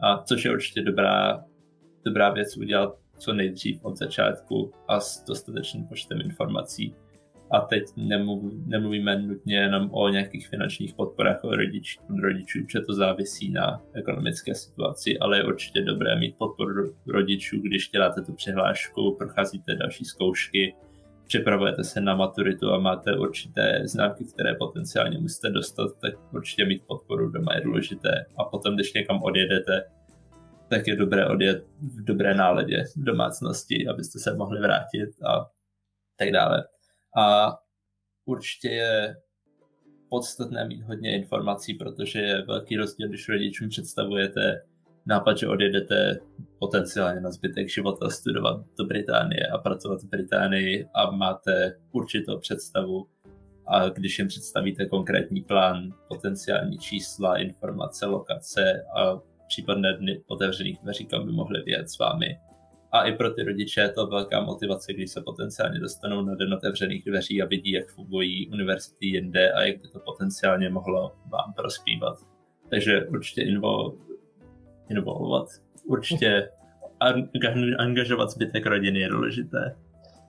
[0.00, 1.44] A což je určitě dobrá,
[2.04, 6.94] dobrá věc udělat co nejdřív od začátku a s dostatečným počtem informací.
[7.50, 12.80] A teď nemluv, nemluvíme nutně jenom o nějakých finančních podporách od rodič, od rodičů, protože
[12.80, 18.32] to závisí na ekonomické situaci, ale je určitě dobré mít podporu rodičů, když děláte tu
[18.32, 20.74] přihlášku, procházíte další zkoušky,
[21.26, 26.86] připravujete se na maturitu a máte určité známky, které potenciálně musíte dostat, tak určitě mít
[26.86, 28.26] podporu doma je důležité.
[28.36, 29.84] A potom, když někam odjedete,
[30.68, 35.50] tak je dobré odjet v dobré náladě v domácnosti, abyste se mohli vrátit a
[36.18, 36.64] tak dále.
[37.18, 37.52] A
[38.24, 39.16] určitě je
[40.08, 44.62] podstatné mít hodně informací, protože je velký rozdíl, když rodičům představujete
[45.06, 46.18] nápad, že odjedete
[46.58, 53.06] potenciálně na zbytek života studovat do Británie a pracovat v Británii a máte určitou představu
[53.66, 61.06] a když jim představíte konkrétní plán, potenciální čísla, informace, lokace a případné dny otevřených dveří,
[61.06, 62.38] kam by mohli vyjet s vámi.
[62.92, 66.54] A i pro ty rodiče je to velká motivace, když se potenciálně dostanou na den
[66.54, 71.52] otevřených dveří a vidí, jak fungují univerzity jinde a jak by to potenciálně mohlo vám
[71.56, 72.18] prospívat.
[72.70, 73.94] Takže určitě invo,
[74.88, 75.48] involvovat.
[75.86, 76.48] Určitě
[77.78, 79.76] angažovat zbytek rodiny je důležité.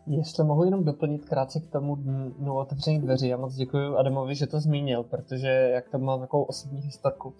[0.10, 4.48] Jestli mohu jenom doplnit krátce k tomu dnu otevřených dveří, já moc děkuji Adamovi, že
[4.48, 7.34] to zmínil, protože jak tam mám takovou osobní historku.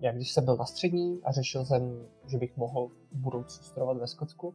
[0.00, 3.96] Já když jsem byl na střední a řešil jsem, že bych mohl v budoucnu studovat
[3.96, 4.54] ve Skotsku,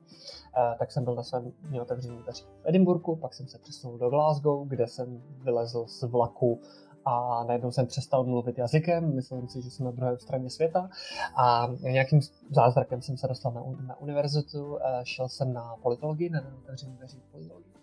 [0.80, 4.10] tak jsem byl na svém dní otevřených dveří v Edinburgu, pak jsem se přesunul do
[4.10, 6.62] Glasgow, kde jsem vylezl z vlaku
[7.08, 10.90] a najednou jsem přestal mluvit jazykem, myslel si, že jsem na druhé straně světa
[11.36, 16.42] a nějakým zázrakem jsem se dostal na, na univerzitu, eh, šel jsem na politologii, na
[16.64, 17.74] otevřený dveří politologii.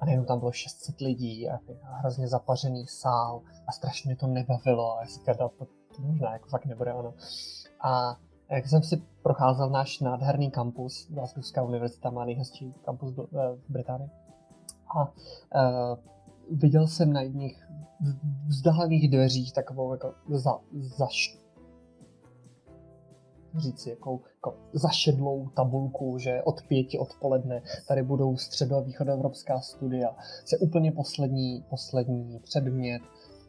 [0.00, 5.00] A najednou tam bylo 600 lidí a hrozně zapařený sál a strašně to nebavilo a
[5.00, 5.66] já si to, to
[5.98, 7.14] možná jako fakt nebude ono.
[7.80, 8.16] A
[8.50, 14.10] jak jsem si procházel náš nádherný kampus, Glasgowská univerzita má nejhezčí kampus v Británii.
[14.96, 15.98] A uh,
[16.50, 17.68] viděl jsem na jedných
[18.46, 21.06] vzdálených dveřích takovou jako za, za
[23.56, 30.16] říci, jako, jako zašedlou tabulku, že od pěti odpoledne tady budou středo-východoevropská studia.
[30.52, 33.02] Je úplně poslední, poslední předmět.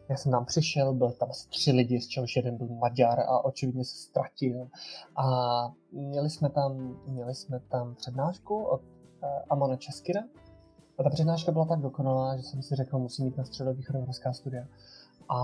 [0.09, 3.45] Já jsem tam přišel, byl tam asi tři lidi, z čehož jeden byl Maďar a
[3.45, 4.67] očividně se ztratil.
[5.15, 5.25] A
[5.91, 10.21] měli jsme tam, měli jsme tam přednášku od uh, Amona Českira,
[11.01, 14.67] a ta přednáška byla tak dokonalá, že jsem si řekl, musím jít na středovýchodoevropská studia.
[15.29, 15.37] A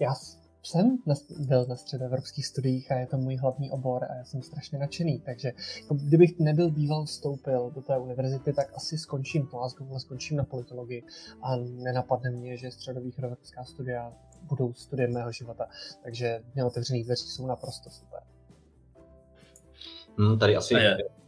[0.00, 0.14] já
[0.62, 4.42] jsem na, byl na středoevropských studiích a je to můj hlavní obor a já jsem
[4.42, 9.90] strašně nadšený, takže jako, kdybych nebyl býval vstoupil do té univerzity, tak asi skončím Glasgow,
[9.90, 11.04] ale skončím na politologii
[11.42, 14.12] a nenapadne mě, že středovýchodoevropská studia
[14.42, 15.66] budou studiem mého života,
[16.02, 18.20] takže neotevřený dveří jsou naprosto super.
[20.18, 20.74] Hmm, tady asi...
[20.74, 21.21] Je.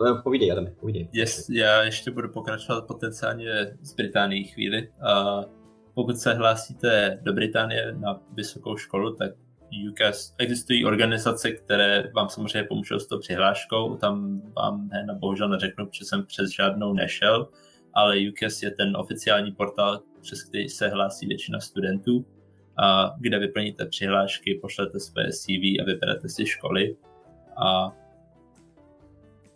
[0.00, 1.08] No, povídej, Adam, povídej.
[1.12, 4.88] Yes, já ještě budu pokračovat potenciálně z Británii chvíli.
[4.88, 5.44] Uh,
[5.94, 9.30] pokud se hlásíte do Británie na vysokou školu, tak
[9.90, 15.86] UCAS, existují organizace, které vám samozřejmě pomůžou s tou přihláškou, tam vám hned bohužel neřeknu,
[15.86, 17.48] protože jsem přes žádnou nešel,
[17.94, 22.24] ale UCAS je ten oficiální portál, přes který se hlásí většina studentů,
[22.82, 26.96] a kde vyplníte přihlášky, pošlete své CV a vyberete si školy.
[27.56, 27.92] A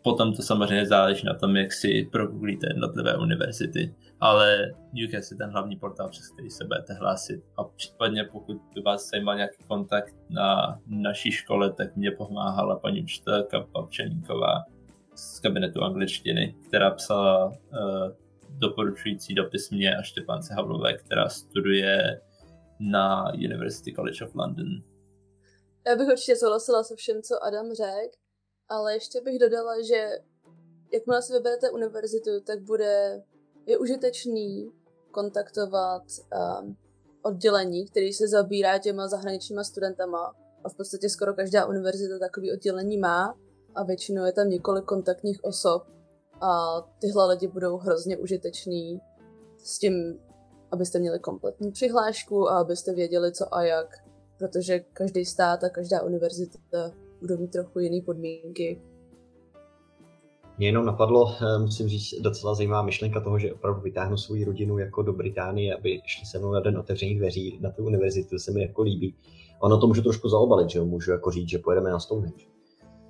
[0.05, 3.95] potom to samozřejmě záleží na tom, jak si progooglíte jednotlivé univerzity
[4.25, 4.73] ale
[5.09, 7.45] UCAS je ten hlavní portál, přes který se budete hlásit.
[7.57, 13.03] A případně pokud by vás zajímal nějaký kontakt na naší škole, tak mě pomáhala paní
[13.03, 14.65] učitelka Pavčeníková
[15.15, 17.55] z kabinetu angličtiny, která psala uh,
[18.49, 22.21] doporučující dopis mě a Štěpánce Havlové, která studuje
[22.81, 24.67] na University College of London.
[25.87, 28.24] Já bych určitě souhlasila se všem, co Adam řekl,
[28.69, 30.19] ale ještě bych dodala, že
[30.93, 33.23] jakmile si vyberete univerzitu, tak bude
[33.67, 34.73] je užitečný
[35.11, 36.03] kontaktovat
[36.63, 36.77] um,
[37.23, 40.35] oddělení, který se zabírá těma zahraničníma studentama.
[40.65, 43.39] A v podstatě skoro každá univerzita takový oddělení má
[43.75, 45.83] a většinou je tam několik kontaktních osob
[46.41, 49.01] a tyhle lidi budou hrozně užiteční
[49.59, 50.21] s tím,
[50.71, 53.95] abyste měli kompletní přihlášku a abyste věděli co a jak,
[54.39, 56.59] protože každý stát a každá univerzita
[57.25, 58.81] budou mít trochu jiné podmínky
[60.59, 64.79] mě jenom napadlo, eh, musím říct, docela zajímavá myšlenka toho, že opravdu vytáhnu svou rodinu
[64.79, 68.53] jako do Británie, aby šli se mnou na den otevřených dveří na tu univerzitu, se
[68.53, 69.15] mi jako líbí.
[69.61, 70.85] Ono to můžu trošku zaobalit, že jo?
[70.85, 72.45] můžu jako říct, že pojedeme na Stonehenge.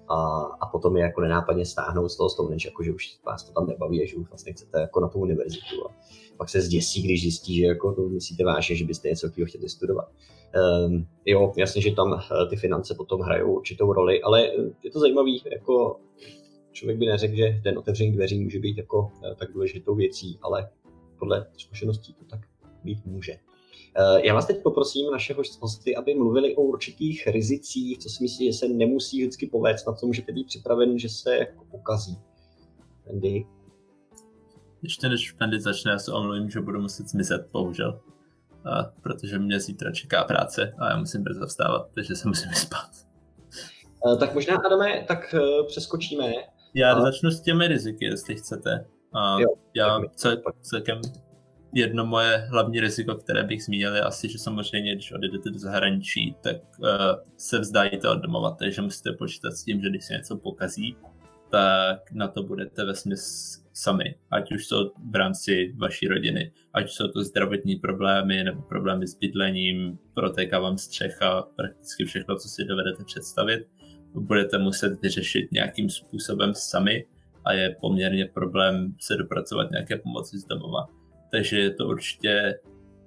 [0.09, 3.53] A, a potom je jako nenápadně stáhnout z toho Stonehenge, jako že už vás to
[3.53, 5.87] tam nebaví a že už vlastně chcete jako na tu univerzitu.
[5.89, 5.95] A
[6.37, 9.69] pak se zděsí, když zjistí, že jako to myslíte vážně, že byste něco takového chtěli
[9.69, 10.09] studovat.
[10.87, 14.91] Um, jo, jasně, že tam eh, ty finance potom hrajou určitou roli, ale eh, je
[14.91, 16.01] to zajímavý, jako
[16.73, 20.71] člověk by neřekl, že ten otevření dveří může být jako eh, tak důležitou věcí, ale
[21.19, 22.41] podle zkušeností to tak
[22.85, 23.37] být může.
[23.97, 28.47] Eh, já vás teď poprosím našeho hosty, aby mluvili o určitých rizicích, co si myslí,
[28.47, 32.19] že se nemusí vždycky povést, na co můžete být připraven, že se jako pokazí.
[33.11, 33.47] Andy?
[34.83, 38.01] Ještě než Pendy začne, já se omluvím, že budu muset zmizet, bohužel.
[38.65, 42.91] A, protože mě zítra čeká práce a já musím brzo vstávat, takže se musím vyspat.
[44.13, 45.35] Eh, tak možná, Adame, tak
[45.67, 46.33] přeskočíme
[46.75, 47.01] já a...
[47.01, 48.87] začnu s těmi riziky, jestli chcete.
[49.13, 50.01] A jo, já
[50.63, 51.01] celkem
[51.75, 56.37] jedno moje hlavní riziko, které bych zmínil, je asi, že samozřejmě, když odjedete do zahraničí,
[56.41, 56.87] tak uh,
[57.37, 60.97] se vzdájíte od domova, takže musíte počítat s tím, že když se něco pokazí,
[61.51, 62.93] tak na to budete ve
[63.73, 69.07] sami, ať už jsou v rámci vaší rodiny, ať jsou to zdravotní problémy nebo problémy
[69.07, 73.67] s bydlením, protéká vám střecha, prakticky všechno, co si dovedete představit
[74.21, 77.05] budete muset vyřešit nějakým způsobem sami
[77.45, 80.87] a je poměrně problém se dopracovat nějaké pomoci z domova.
[81.35, 82.55] Takže je to určitě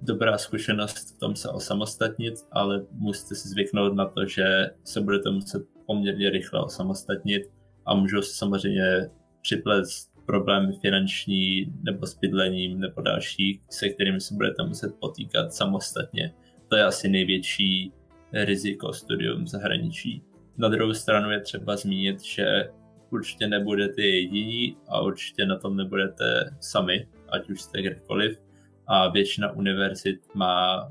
[0.02, 5.30] dobrá zkušenost v tom se osamostatnit, ale musíte si zvyknout na to, že se budete
[5.30, 7.42] muset poměrně rychle osamostatnit
[7.86, 9.10] a můžou se samozřejmě
[9.42, 16.34] připlést problémy finanční nebo s bydlením nebo další, se kterými se budete muset potýkat samostatně.
[16.68, 17.92] To je asi největší
[18.32, 20.22] riziko studium zahraničí.
[20.58, 22.68] Na druhou stranu je třeba zmínit, že
[23.10, 28.38] určitě nebudete jediní a určitě na tom nebudete sami, ať už jste kdekoliv.
[28.86, 30.88] A většina univerzit má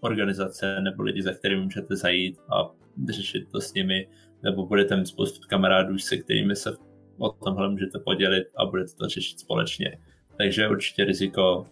[0.00, 2.70] organizace nebo lidi, za kterými můžete zajít a
[3.08, 4.08] řešit to s nimi,
[4.42, 6.76] nebo budete mít spoustu kamarádů, se kterými se
[7.18, 9.98] o tomhle můžete podělit a budete to řešit společně.
[10.36, 11.66] Takže určitě riziko,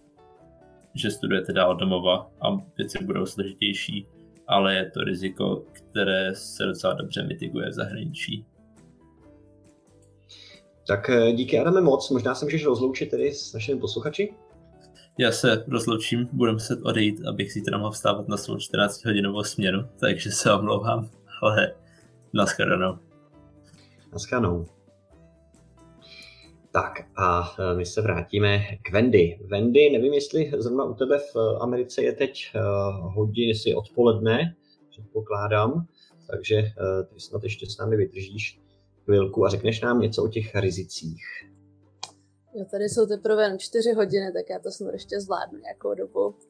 [0.93, 4.07] že studujete dál domova a věci budou složitější,
[4.47, 8.45] ale je to riziko, které se docela dobře mitiguje v zahraničí.
[10.87, 14.33] Tak eh, díky Adame moc, možná se můžeš rozloučit tedy s našimi posluchači?
[15.17, 19.43] Já se rozloučím, budu muset odejít, abych si teda mohl vstávat na svou 14 hodinovou
[19.43, 21.09] směnu, takže se omlouvám,
[21.41, 21.75] ale
[22.33, 22.97] naschledanou.
[24.13, 24.65] Naschledanou.
[26.71, 29.39] Tak a e, my se vrátíme k Wendy.
[29.47, 32.59] Wendy, nevím, jestli zrovna u tebe v Americe je teď e,
[33.01, 34.55] hodin, jestli odpoledne,
[34.89, 35.85] předpokládám,
[36.31, 36.61] takže
[37.13, 38.59] ty snad ještě s námi vydržíš
[39.07, 41.23] chvilku a řekneš nám něco o těch rizicích.
[42.55, 46.35] Jo, tady jsou teprve jen čtyři hodiny, tak já to snad ještě zvládnu nějakou dobu.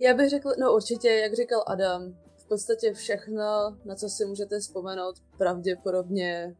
[0.00, 4.60] Já bych řekl, no určitě, jak říkal Adam, v podstatě všechno, na co si můžete
[4.60, 6.56] vzpomenout, pravděpodobně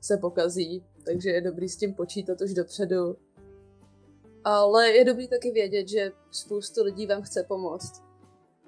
[0.00, 3.16] se pokazí, takže je dobrý s tím počítat už dopředu.
[4.44, 8.09] Ale je dobrý taky vědět, že spoustu lidí vám chce pomoct.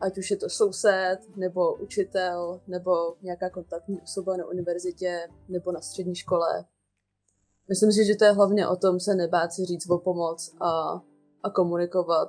[0.03, 5.81] Ať už je to soused, nebo učitel, nebo nějaká kontaktní osoba na univerzitě, nebo na
[5.81, 6.65] střední škole.
[7.69, 11.03] Myslím si, že to je hlavně o tom se nebát si říct o pomoc a,
[11.43, 12.29] a komunikovat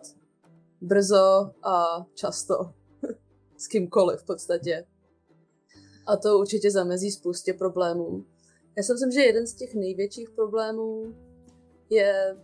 [0.81, 2.73] brzo a často
[3.57, 4.85] s kýmkoliv v podstatě.
[6.07, 8.25] A to určitě zamezí spoustě problémů.
[8.77, 11.15] Já si myslím, že jeden z těch největších problémů
[11.89, 12.37] je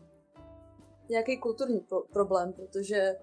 [1.09, 3.15] nějaký kulturní pro- problém, protože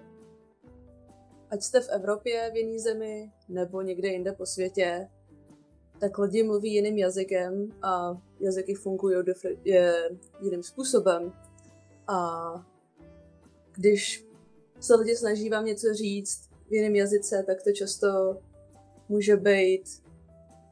[1.51, 5.09] ať jste v Evropě, v jiné zemi, nebo někde jinde po světě,
[6.01, 9.17] tak lidi mluví jiným jazykem a jazyky fungují
[10.41, 11.33] jiným způsobem.
[12.09, 12.41] A
[13.73, 14.27] když
[14.81, 18.39] se lidi snaží vám něco říct v jiném jazyce, tak to často
[19.09, 19.83] může být...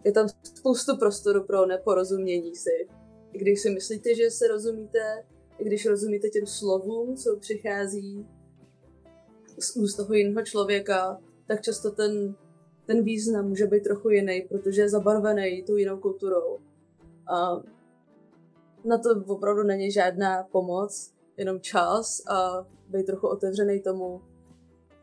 [0.04, 2.88] Je tam spoustu prostoru pro neporozumění si.
[3.32, 5.24] I když si myslíte, že se rozumíte,
[5.58, 8.26] i když rozumíte těm slovům, co přichází
[9.58, 12.34] z úst toho jiného člověka, tak často ten,
[12.86, 16.58] ten význam může být trochu jiný, protože je zabarvený tou jinou kulturou.
[17.26, 17.62] A
[18.84, 24.20] na to opravdu není žádná pomoc, jenom čas a být trochu otevřený tomu,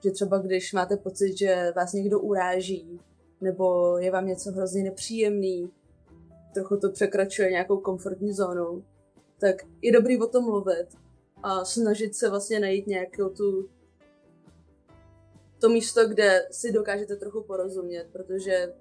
[0.04, 3.00] že třeba když máte pocit, že vás někdo uráží,
[3.42, 5.72] nebo je vám něco hrozně nepříjemný,
[6.54, 8.84] trochu to překračuje nějakou komfortní zónu,
[9.40, 10.88] tak je dobrý o tom mluvit
[11.44, 13.70] a snažit se vlastně najít nějakou tu
[15.62, 18.74] to místo, kde si dokážete trochu porozumět, protože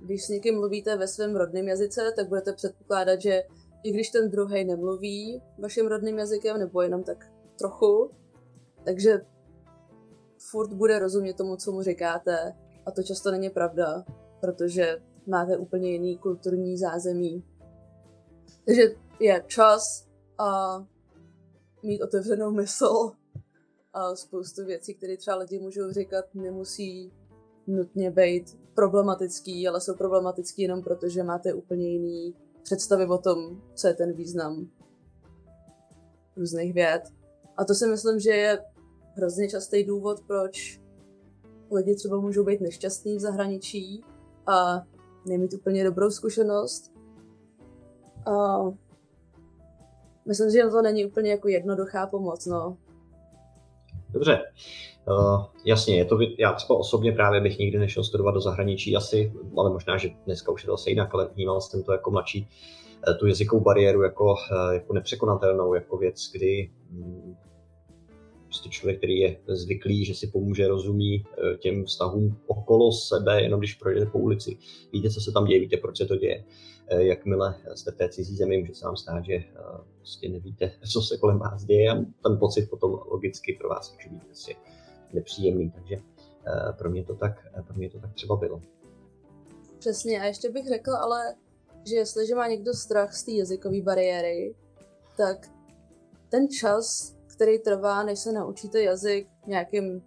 [0.00, 3.42] když s někým mluvíte ve svém rodném jazyce, tak budete předpokládat, že
[3.82, 7.26] i když ten druhý nemluví vaším rodným jazykem, nebo jenom tak
[7.58, 8.10] trochu,
[8.84, 9.20] takže
[10.50, 12.54] furt bude rozumět tomu, co mu říkáte.
[12.86, 14.04] A to často není pravda,
[14.40, 17.44] protože máte úplně jiný kulturní zázemí.
[18.64, 18.82] Takže
[19.20, 20.08] je čas
[20.38, 20.78] a
[21.82, 23.12] mít otevřenou mysl
[24.14, 27.12] spoustu věcí, které třeba lidi můžou říkat, nemusí
[27.66, 33.62] nutně být problematický, ale jsou problematický jenom proto, že máte úplně jiný představy o tom,
[33.74, 34.70] co je ten význam
[36.36, 37.02] různých věd.
[37.56, 38.58] A to si myslím, že je
[39.16, 40.80] hrozně častý důvod, proč
[41.70, 44.04] lidi třeba můžou být nešťastní v zahraničí
[44.46, 44.82] a
[45.26, 46.92] nemít úplně dobrou zkušenost.
[48.26, 48.58] A
[50.26, 52.76] myslím, že to není úplně jako jednoduchá pomoc, no.
[54.10, 54.42] Dobře,
[55.08, 59.32] uh, jasně, je to, já třeba osobně právě bych nikdy nešel studovat do zahraničí asi,
[59.56, 62.48] ale možná, že dneska už je to zase jinak, ale vnímal jsem to jako mladší,
[63.08, 67.36] eh, tu jazykovou bariéru jako, eh, jako nepřekonatelnou, jako věc, kdy mm,
[68.44, 71.24] prostě člověk, který je zvyklý, že si pomůže, rozumí
[71.58, 74.58] těm vztahům okolo sebe, jenom když projdete po ulici.
[74.92, 76.44] Víte, co se tam děje, víte, proč se to děje.
[76.90, 79.44] Jakmile jste v té cizí zemi, může se vám stát, že
[79.96, 84.08] prostě nevíte, co se kolem vás děje a ten pocit potom logicky pro vás může
[84.08, 84.54] být prostě
[85.12, 88.62] nepříjemný, takže eh, pro mě to tak, eh, pro mě to tak třeba bylo.
[89.78, 91.34] Přesně a ještě bych řekl ale,
[91.88, 94.54] že jestliže má někdo strach z té jazykové bariéry,
[95.16, 95.50] tak
[96.28, 100.02] ten čas, který trvá, než se naučíte jazyk nějakým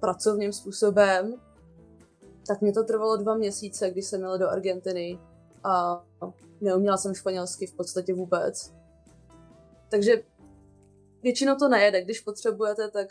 [0.00, 1.34] pracovním způsobem,
[2.46, 5.18] tak mě to trvalo dva měsíce, když jsem jela do Argentiny
[5.64, 6.04] a
[6.60, 8.74] neuměla jsem španělsky v podstatě vůbec.
[9.90, 10.22] Takže
[11.22, 12.02] většinou to nejede.
[12.02, 13.08] Když potřebujete, tak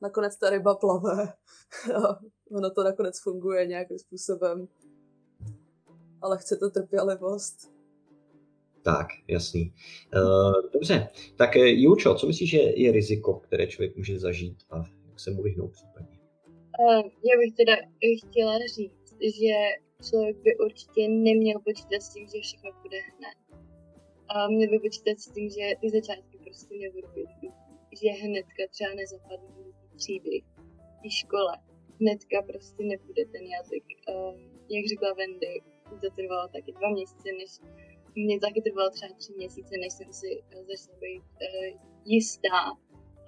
[0.00, 1.32] nakonec ta ryba plave.
[1.94, 2.20] A
[2.56, 4.68] ono to nakonec funguje nějakým způsobem.
[6.20, 7.72] Ale chce to trpělivost.
[8.82, 9.74] Tak, jasný.
[10.14, 14.84] Uh, dobře, tak eh, Jučo, co myslíš, že je riziko, které člověk může zažít a
[15.08, 16.18] jak se mu vyhnout případně?
[16.78, 17.72] Uh, já bych teda
[18.28, 19.56] chtěla říct, že
[20.06, 23.42] člověk by určitě neměl počítat s tím, že všechno bude hned
[24.34, 27.48] a měl by počítat s tím, že ty začátky prostě nebudou jednoduché.
[28.00, 30.42] Že hnedka třeba nezapadnu do třídy,
[31.02, 31.54] v škole.
[32.00, 33.86] Hnedka prostě nebude ten jazyk.
[34.08, 34.36] Um,
[34.74, 35.62] jak řekla Wendy,
[36.02, 37.50] to trvalo taky dva měsíce, než
[38.14, 42.62] mě taky trvalo třeba tři měsíce, než jsem si uh, začala být uh, jistá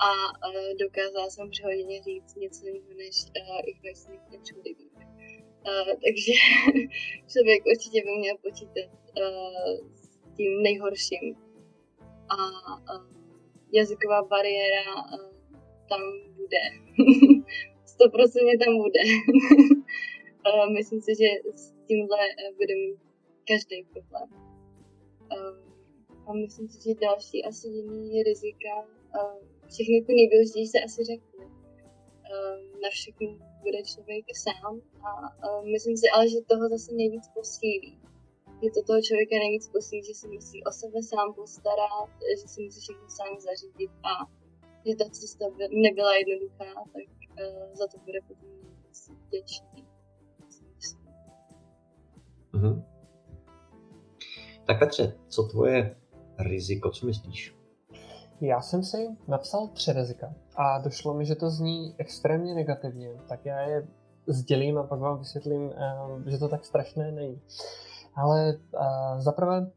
[0.09, 4.24] a uh, dokázala jsem přehodně říct něco jiného, než uh, ich weiß nicht,
[6.04, 6.32] takže
[7.32, 8.88] člověk určitě by měl počítat
[9.20, 9.88] uh,
[10.36, 11.36] tím nejhorším.
[12.28, 12.36] A,
[13.72, 14.84] jazyková bariéra
[15.88, 16.00] tam
[16.36, 16.62] bude.
[18.00, 19.00] 100% tam bude.
[20.78, 22.98] myslím si, že s tímhle e, bude mít
[23.48, 24.28] každý problém.
[26.26, 28.74] A, myslím si, že další asi jiný rizika,
[29.68, 31.46] všechny ty nejdůležitější se asi řekly.
[32.82, 34.72] na všechno bude člověk sám
[35.06, 35.08] a
[35.74, 37.98] myslím si ale, že toho zase nejvíc posílí.
[38.62, 42.10] Že to toho člověka nejvíc posílí, že si musí o sebe sám postarat,
[42.40, 44.12] že si musí všechno sám zařídit a
[44.86, 45.44] že ta cesta
[45.84, 47.06] nebyla jednoduchá, tak
[47.80, 48.48] za to bude potom
[49.26, 49.86] vděčný.
[52.54, 52.84] Mm-hmm.
[54.66, 55.96] Tak Petře, co tvoje
[56.38, 57.54] riziko, co myslíš?
[58.41, 63.47] Já jsem si napsal tři rizika a došlo mi, že to zní extrémně negativně, tak
[63.47, 63.87] já je
[64.26, 67.41] sdělím a pak vám vysvětlím, eh, že to tak strašné není.
[68.14, 69.70] Ale uh, zaprvé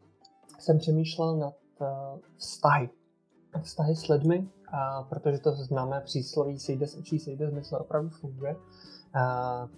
[0.60, 1.88] jsem přemýšlel nad uh,
[2.38, 2.90] vztahy.
[3.62, 8.10] Vztahy s lidmi, a protože to známé přísloví sejde z očí, sejde z mysle opravdu
[8.10, 8.56] funguje.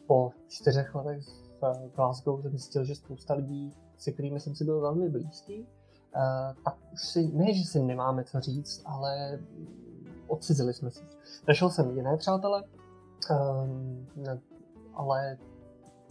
[0.08, 1.24] Po čtyřech letech
[1.62, 5.68] v Glasgow jsem zjistil, že spousta lidí, se kterými jsem si byl velmi blízký,
[6.66, 9.40] tak už si, ne, že si nemáme co říct, ale
[10.28, 11.04] odcizili jsme si.
[11.48, 12.64] Našel jsem jiné přátele,
[13.32, 14.08] um,
[14.94, 15.38] ale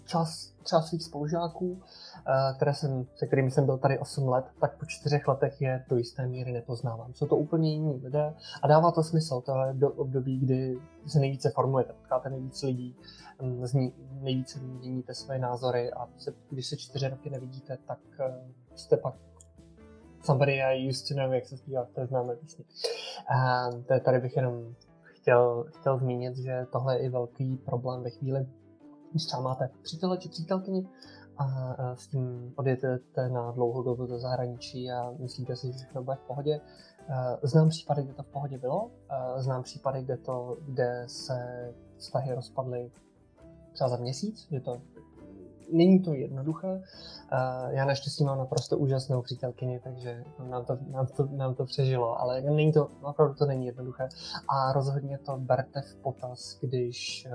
[0.09, 1.83] čas třeba svých spolužáků,
[2.27, 5.85] eh, které jsem, se kterými jsem byl tady 8 let, tak po čtyřech letech je
[5.89, 7.15] do jisté míry nepoznávám.
[7.15, 9.41] Jsou to úplně jiní lidé a dává to smysl.
[9.41, 12.97] To je do období, kdy se nejvíce formujete, potkáte nejvíc lidí,
[13.43, 17.99] mm, z ní, nejvíce měníte své názory a se, když se čtyři roky nevidíte, tak
[18.21, 18.35] eh,
[18.75, 19.15] jste pak
[20.29, 22.65] Somebody I used to know, jak se zpívá, to je známé písně.
[23.35, 23.71] A
[24.05, 28.47] tady bych jenom chtěl, chtěl zmínit, že tohle je i velký problém ve chvíli,
[29.11, 30.89] když třeba máte přítele či přítelkyni
[31.39, 31.47] a
[31.95, 36.27] s tím odjedete na dlouhou dobu do zahraničí a myslíte si, že všechno bude v
[36.27, 36.61] pohodě.
[37.43, 38.91] Znám případy, kde to v pohodě bylo,
[39.37, 42.91] znám případy, kde, to, kde se vztahy rozpadly
[43.73, 44.81] třeba za měsíc, že to
[45.73, 46.83] není to jednoduché.
[47.69, 52.41] Já naštěstí mám naprosto úžasnou přítelkyni, takže nám to, nám to, nám to přežilo, ale
[52.41, 54.09] není to, opravdu to není jednoduché.
[54.49, 57.29] A rozhodně to berte v potaz, když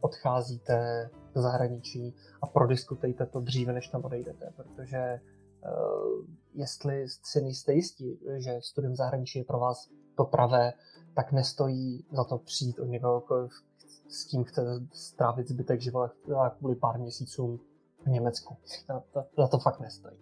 [0.00, 5.20] odcházíte do zahraničí a prodiskutejte to dříve, než tam odejdete, protože
[5.64, 6.24] uh,
[6.54, 10.72] jestli si nejste jistí, že studium zahraničí je pro vás to pravé,
[11.14, 13.20] tak nestojí za to přijít od někoho,
[14.12, 17.60] s kým chcete strávit zbytek života kvůli pár měsícům
[18.04, 18.56] v Německu.
[19.36, 20.16] Za to, fakt nestojí.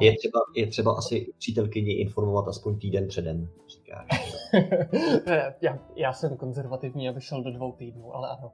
[0.00, 4.34] Je třeba, je třeba asi přítelkyni informovat aspoň týden předem, říkáš.
[5.60, 8.52] já, já jsem konzervativní, aby šel do dvou týdnů, ale ano.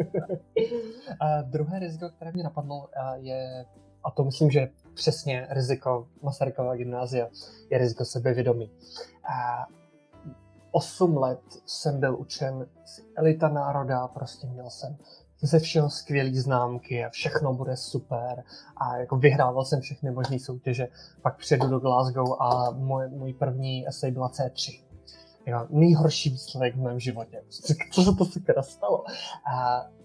[1.20, 3.64] a druhé riziko, které mě napadlo, je,
[4.04, 7.28] a to myslím, že přesně riziko Masarykova gymnázia,
[7.70, 8.70] je riziko sebevědomí.
[9.24, 9.66] A
[10.72, 14.96] 8 let jsem byl učen z elita národa, prostě měl jsem
[15.42, 18.44] ze všeho skvělý známky a všechno bude super
[18.76, 20.88] a jako vyhrával jsem všechny možné soutěže.
[21.22, 24.82] Pak přijedu do Glasgow a můj, můj první esej byla C3.
[25.46, 27.42] Jo, nejhorší výsledek v mém životě.
[27.92, 29.04] Co se to sakra stalo?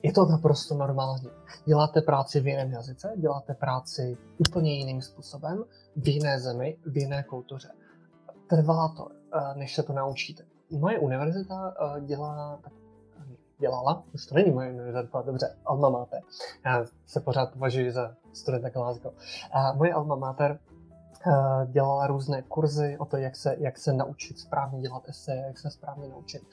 [0.04, 1.30] Je to naprosto normální.
[1.66, 4.18] Děláte práci v jiném jazyce, děláte práci
[4.50, 5.64] úplně jiným způsobem,
[5.96, 7.70] v jiné zemi, v jiné kultuře.
[8.50, 10.44] Trvá to, eh, než se to naučíte.
[10.72, 12.60] Moje univerzita eh, dělá
[13.60, 16.22] dělala, už to není moje univerzita, dobře, alma mater.
[16.66, 19.14] Já se pořád považuji za studenta Glasgow.
[19.52, 20.60] A moje alma mater
[21.28, 25.60] eh, dělala různé kurzy o to, jak se, jak se naučit správně dělat eseje, jak
[25.60, 26.44] se správně naučit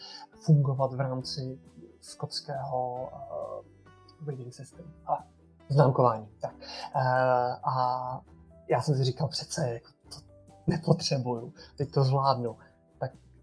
[0.41, 1.59] fungovat v rámci
[2.01, 3.11] skotského
[4.23, 5.25] uh, reading system a
[5.69, 6.29] známkování.
[6.41, 6.55] Tak.
[6.97, 7.01] Uh,
[7.69, 8.21] a
[8.69, 10.17] já jsem si říkal, přece jako to
[10.67, 12.57] nepotřebuju, teď to zvládnu.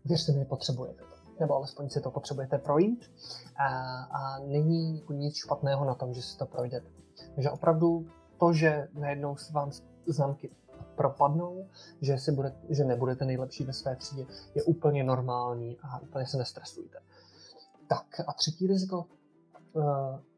[0.05, 3.11] Věřte mi, potřebujete nebo alespoň si to potřebujete projít
[3.55, 3.67] a,
[4.03, 6.87] a není nic špatného na tom, že si to projdete.
[7.35, 8.07] Takže opravdu
[8.39, 9.71] to, že najednou vám
[10.05, 10.51] známky
[10.95, 11.67] propadnou,
[12.01, 14.25] že, si bude, že nebudete nejlepší ve své třídě,
[14.55, 16.97] je úplně normální a úplně se nestresujte.
[17.87, 19.05] Tak a třetí riziko,
[19.77, 19.81] eh,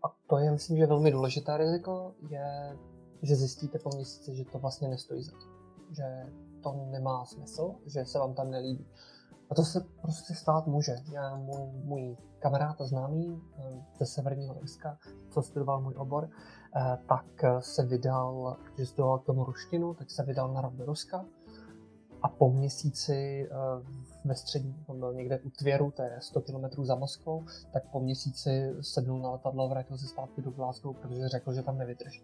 [0.04, 2.78] a to je myslím, že velmi důležité riziko, je,
[3.22, 5.46] že zjistíte po měsíci, že to vlastně nestojí za to.
[5.92, 6.26] Že
[6.64, 8.86] to nemá smysl, že se vám tam nelíbí.
[9.54, 10.96] A to se prostě stát může.
[11.12, 13.62] Já, můj, můj kamarád a známý eh,
[14.00, 14.98] ze Severního Irska,
[15.30, 16.30] co studoval můj obor,
[16.76, 20.74] eh, tak eh, se vydal, když studoval k tomu ruštinu, tak se vydal na rok
[20.74, 21.26] do Ruska
[22.22, 23.50] a po měsíci
[24.26, 28.00] ve střední, on byl někde u Tvěru, to je 100 km za Moskvou, tak po
[28.00, 32.24] měsíci sednul na letadlo a vrátil se zpátky do Glasgow, protože řekl, že tam nevydrží.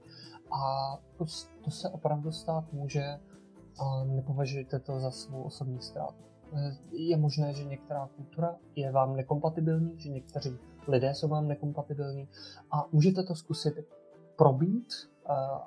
[0.51, 1.25] A to,
[1.63, 3.19] to se opravdu stát může
[3.79, 6.28] a nepovažujte to za svou osobní ztrátu.
[6.91, 12.29] Je možné, že některá kultura je vám nekompatibilní, že někteří lidé jsou vám nekompatibilní
[12.71, 13.73] a můžete to zkusit
[14.35, 14.93] probít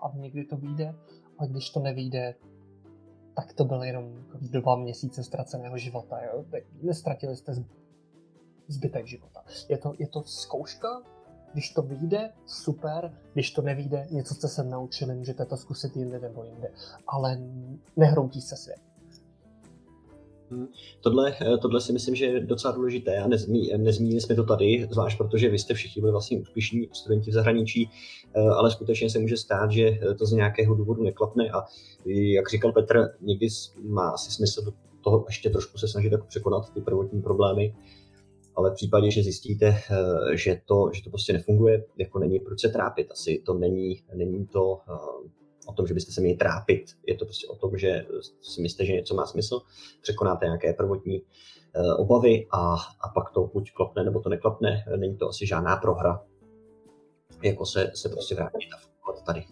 [0.02, 0.94] a někdy to vyjde,
[1.38, 2.34] ale když to nevyjde,
[3.34, 6.24] tak to byl jenom dva měsíce ztraceného života.
[6.24, 6.44] Jo?
[6.82, 7.52] Nestratili jste
[8.68, 9.44] zbytek života.
[9.68, 11.02] Je to, je to zkouška,
[11.52, 16.18] když to vyjde, super, když to nevyjde, něco jste se naučili, můžete to zkusit jinde
[16.18, 16.72] nebo jinde,
[17.06, 17.38] ale
[17.96, 18.80] nehroutí se svět.
[21.00, 24.88] Tohle, eh, tohle si myslím, že je docela důležité a nezmí, nezmínili jsme to tady,
[24.90, 27.90] zvlášť protože vy jste všichni byli vlastně úspěšní studenti v zahraničí,
[28.34, 31.64] eh, ale skutečně se může stát, že eh, to z nějakého důvodu neklapne a
[32.04, 33.46] jak říkal Petr, někdy
[33.82, 37.74] má asi smysl toho ještě trošku se snažit jako překonat ty prvotní problémy,
[38.56, 39.76] ale v případě, že zjistíte,
[40.34, 43.10] že to, že to prostě nefunguje, jako není proč se trápit.
[43.10, 44.78] Asi to není, není to
[45.72, 46.84] o tom, že byste se měli trápit.
[47.06, 48.06] Je to prostě o tom, že
[48.40, 49.60] si myslíte, že něco má smysl,
[50.02, 54.84] překonáte nějaké prvotní eh, obavy a, a pak to buď klapne, nebo to neklapne.
[54.96, 56.24] Není to asi žádná prohra.
[57.42, 59.44] Jako se, se prostě vrátit a fungovat tady.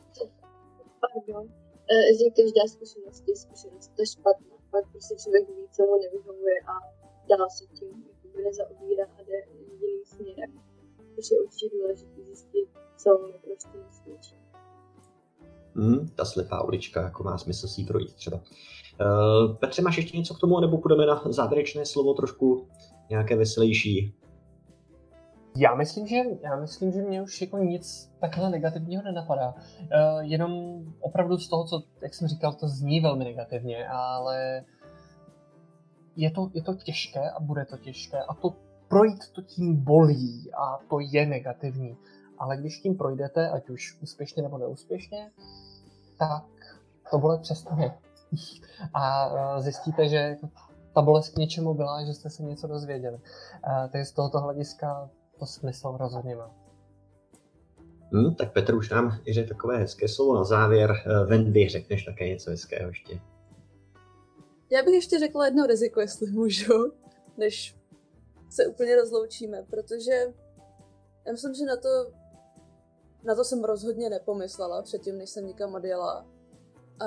[1.00, 1.48] Pardon.
[1.92, 4.56] Eh, že každá zkušenost je zkušenost, to je špatná.
[4.70, 6.74] Pak prostě člověk ví, co mu nevyhovuje a
[7.28, 8.04] dá se tím
[8.44, 9.38] nezaobírá a jde
[9.70, 10.50] jiným směrem.
[11.14, 14.39] Což je určitě důležité zjistit, co mu prostě nesvědčí.
[15.76, 18.36] Hmm, ta slepá ulička, jako má smysl si projít třeba.
[18.36, 22.68] Uh, Petře, máš ještě něco k tomu, nebo půjdeme na závěrečné slovo trošku
[23.10, 24.14] nějaké veselější?
[25.56, 29.54] Já myslím, že, já myslím, že mě už jako nic takhle negativního nenapadá.
[29.54, 34.64] Uh, jenom opravdu z toho, co, jak jsem říkal, to zní velmi negativně, ale
[36.16, 38.54] je to, je to těžké a bude to těžké a to
[38.88, 41.96] projít to tím bolí a to je negativní.
[42.40, 45.30] Ale když tím projdete, ať už úspěšně nebo neúspěšně,
[46.18, 46.44] tak
[47.10, 47.98] to bolet přestane.
[48.94, 50.36] A e, zjistíte, že
[50.94, 53.16] ta bolest k něčemu byla, že jste se něco dozvěděli.
[53.16, 56.50] E, takže z tohoto hlediska to smysl rozhodně má.
[58.12, 60.90] Hmm, tak Petr už nám je takové hezké slovo na závěr.
[60.90, 63.20] E, Wendy, řekneš také něco hezkého ještě?
[64.70, 66.92] Já bych ještě řekla jedno riziko, jestli můžu,
[67.36, 67.76] než
[68.50, 70.12] se úplně rozloučíme, protože
[71.26, 72.19] já myslím, že na to
[73.24, 76.26] na to jsem rozhodně nepomyslela předtím, než jsem nikam odjela.
[77.00, 77.06] A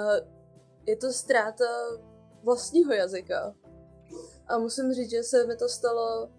[0.85, 1.65] je to ztráta
[2.43, 3.55] vlastního jazyka.
[4.47, 6.29] A musím říct, že se mi to stalo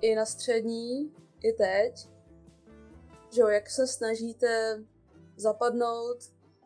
[0.00, 1.12] i na střední,
[1.42, 2.08] i teď.
[3.30, 4.82] Že jak se snažíte
[5.36, 6.18] zapadnout,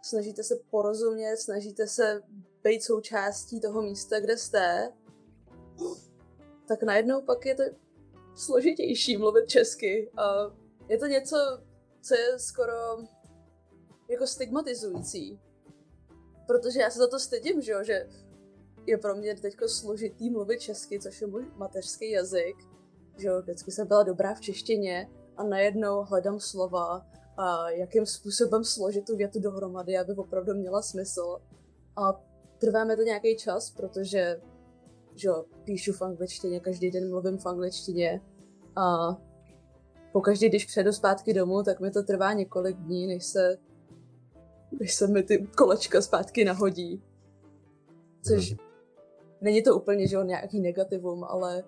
[0.03, 2.23] snažíte se porozumět, snažíte se
[2.63, 4.93] být součástí toho místa, kde jste,
[6.69, 7.63] tak najednou pak je to
[8.35, 10.11] složitější mluvit česky.
[10.17, 10.57] A
[10.89, 11.37] je to něco,
[12.03, 12.73] co je skoro
[14.09, 15.41] jako stigmatizující.
[16.47, 18.09] Protože já se za to stydím, že jo, že
[18.87, 22.57] je pro mě teď složitý mluvit česky, což je můj mateřský jazyk.
[23.17, 28.65] Že jo, vždycky jsem byla dobrá v češtině a najednou hledám slova a jakým způsobem
[28.65, 31.39] složit tu větu dohromady, aby opravdu měla smysl.
[31.97, 32.25] A
[32.59, 34.41] trvá mi to nějaký čas, protože
[35.15, 38.21] že jo, píšu v angličtině, každý den mluvím v angličtině
[38.77, 39.17] a
[40.13, 43.59] pokaždé, když přejdu zpátky domů, tak mi to trvá několik dní, než se,
[44.81, 47.03] než se mi ty kolečka zpátky nahodí.
[48.23, 48.59] Což hmm.
[49.41, 51.65] není to úplně, že on nějaký negativum, ale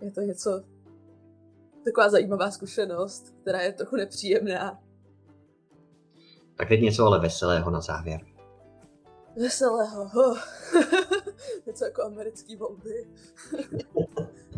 [0.00, 0.62] je to něco,
[1.84, 4.82] taková zajímavá zkušenost, která je trochu nepříjemná.
[6.54, 8.20] Tak teď něco ale veselého na závěr.
[9.36, 10.02] Veselého.
[10.02, 10.38] Oh.
[11.66, 13.08] něco jako americký volby.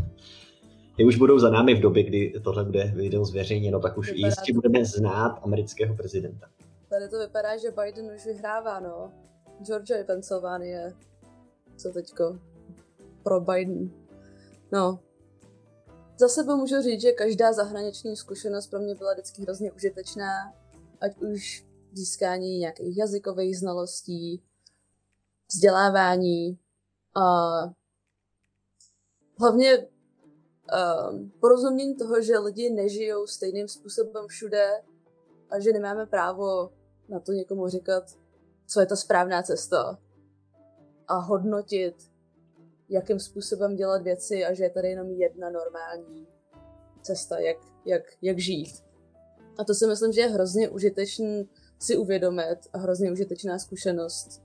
[0.97, 4.27] ty už budou za námi v době, kdy tohle bude video zveřejněno, tak už vypadá
[4.27, 4.55] jistě to...
[4.55, 6.49] budeme znát amerického prezidenta.
[6.89, 9.13] Tady to vypadá, že Biden už vyhrává, no.
[9.63, 10.95] Georgia i Pensylvánie.
[11.77, 12.39] Co teďko?
[13.23, 13.91] Pro Biden.
[14.73, 15.01] No.
[16.19, 20.55] Za sebe můžu říct, že každá zahraniční zkušenost pro mě byla vždycky hrozně užitečná.
[21.01, 24.43] Ať už získání nějakých jazykových znalostí,
[25.53, 26.59] vzdělávání
[27.15, 27.23] a
[29.41, 29.87] hlavně
[30.63, 34.83] um, porozumění toho, že lidi nežijou stejným způsobem všude
[35.51, 36.73] a že nemáme právo
[37.09, 38.05] na to někomu říkat,
[38.67, 39.99] co je ta správná cesta
[41.09, 41.95] a hodnotit,
[42.89, 46.27] jakým způsobem dělat věci a že je tady jenom jedna normální
[47.03, 48.85] cesta, jak, jak, jak žít.
[49.59, 51.49] A to si myslím, že je hrozně užitečný
[51.79, 54.43] si uvědomit a hrozně užitečná zkušenost,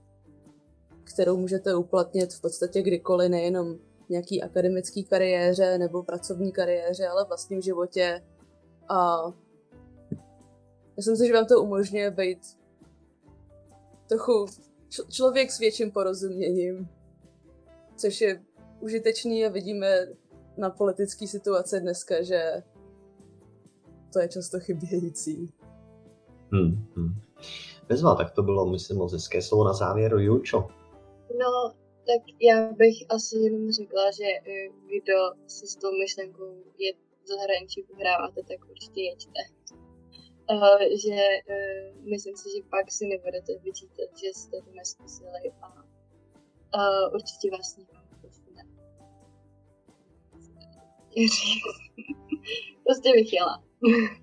[1.04, 3.78] kterou můžete uplatnit v podstatě kdykoliv, nejenom
[4.08, 8.22] nějaký akademický kariéře nebo pracovní kariéře, ale v vlastním životě.
[8.88, 9.18] A
[10.96, 12.38] myslím si, že vám to umožňuje být
[14.08, 14.46] trochu
[14.88, 16.88] č- člověk s větším porozuměním,
[17.96, 18.42] což je
[18.80, 20.06] užitečný a vidíme
[20.56, 22.62] na politické situace dneska, že
[24.12, 25.52] to je často chybějící.
[26.52, 27.14] Hmm, hmm.
[27.88, 30.14] Bezva, tak to bylo, myslím, moc hezké slovo na závěr.
[30.14, 30.68] Julčo.
[31.38, 31.74] No,
[32.08, 36.92] tak já bych asi jenom řekla, že eh, kdo si s tou myšlenkou je
[37.24, 39.42] v zahraničí pohráváte, tak určitě jeďte.
[40.50, 45.68] Uh, že uh, myslím si, že pak si nebudete vyčítat, že jste to neskusili a
[46.78, 48.62] uh, určitě vás nikdo neposune.
[52.84, 53.62] prostě bych jela.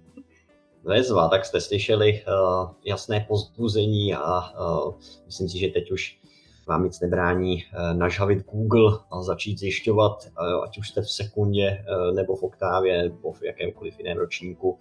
[0.83, 4.93] Vezva, tak jste slyšeli uh, jasné pozbuzení a uh,
[5.25, 6.19] myslím si, že teď už
[6.67, 11.85] vám nic nebrání uh, nažhavit Google a začít zjišťovat, uh, ať už jste v sekundě
[11.89, 14.79] uh, nebo v oktávě nebo v jakémkoliv jiném ročníku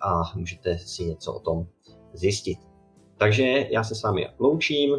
[0.00, 1.66] a můžete si něco o tom
[2.12, 2.58] zjistit.
[3.16, 4.96] Takže já se s vámi loučím,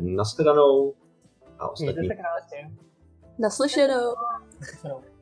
[0.00, 0.94] nashledanou
[1.58, 1.98] a ostatní.
[1.98, 2.76] Mějte se krásně.
[3.38, 4.14] Naslyšenou.
[4.60, 5.13] Naslyšenou.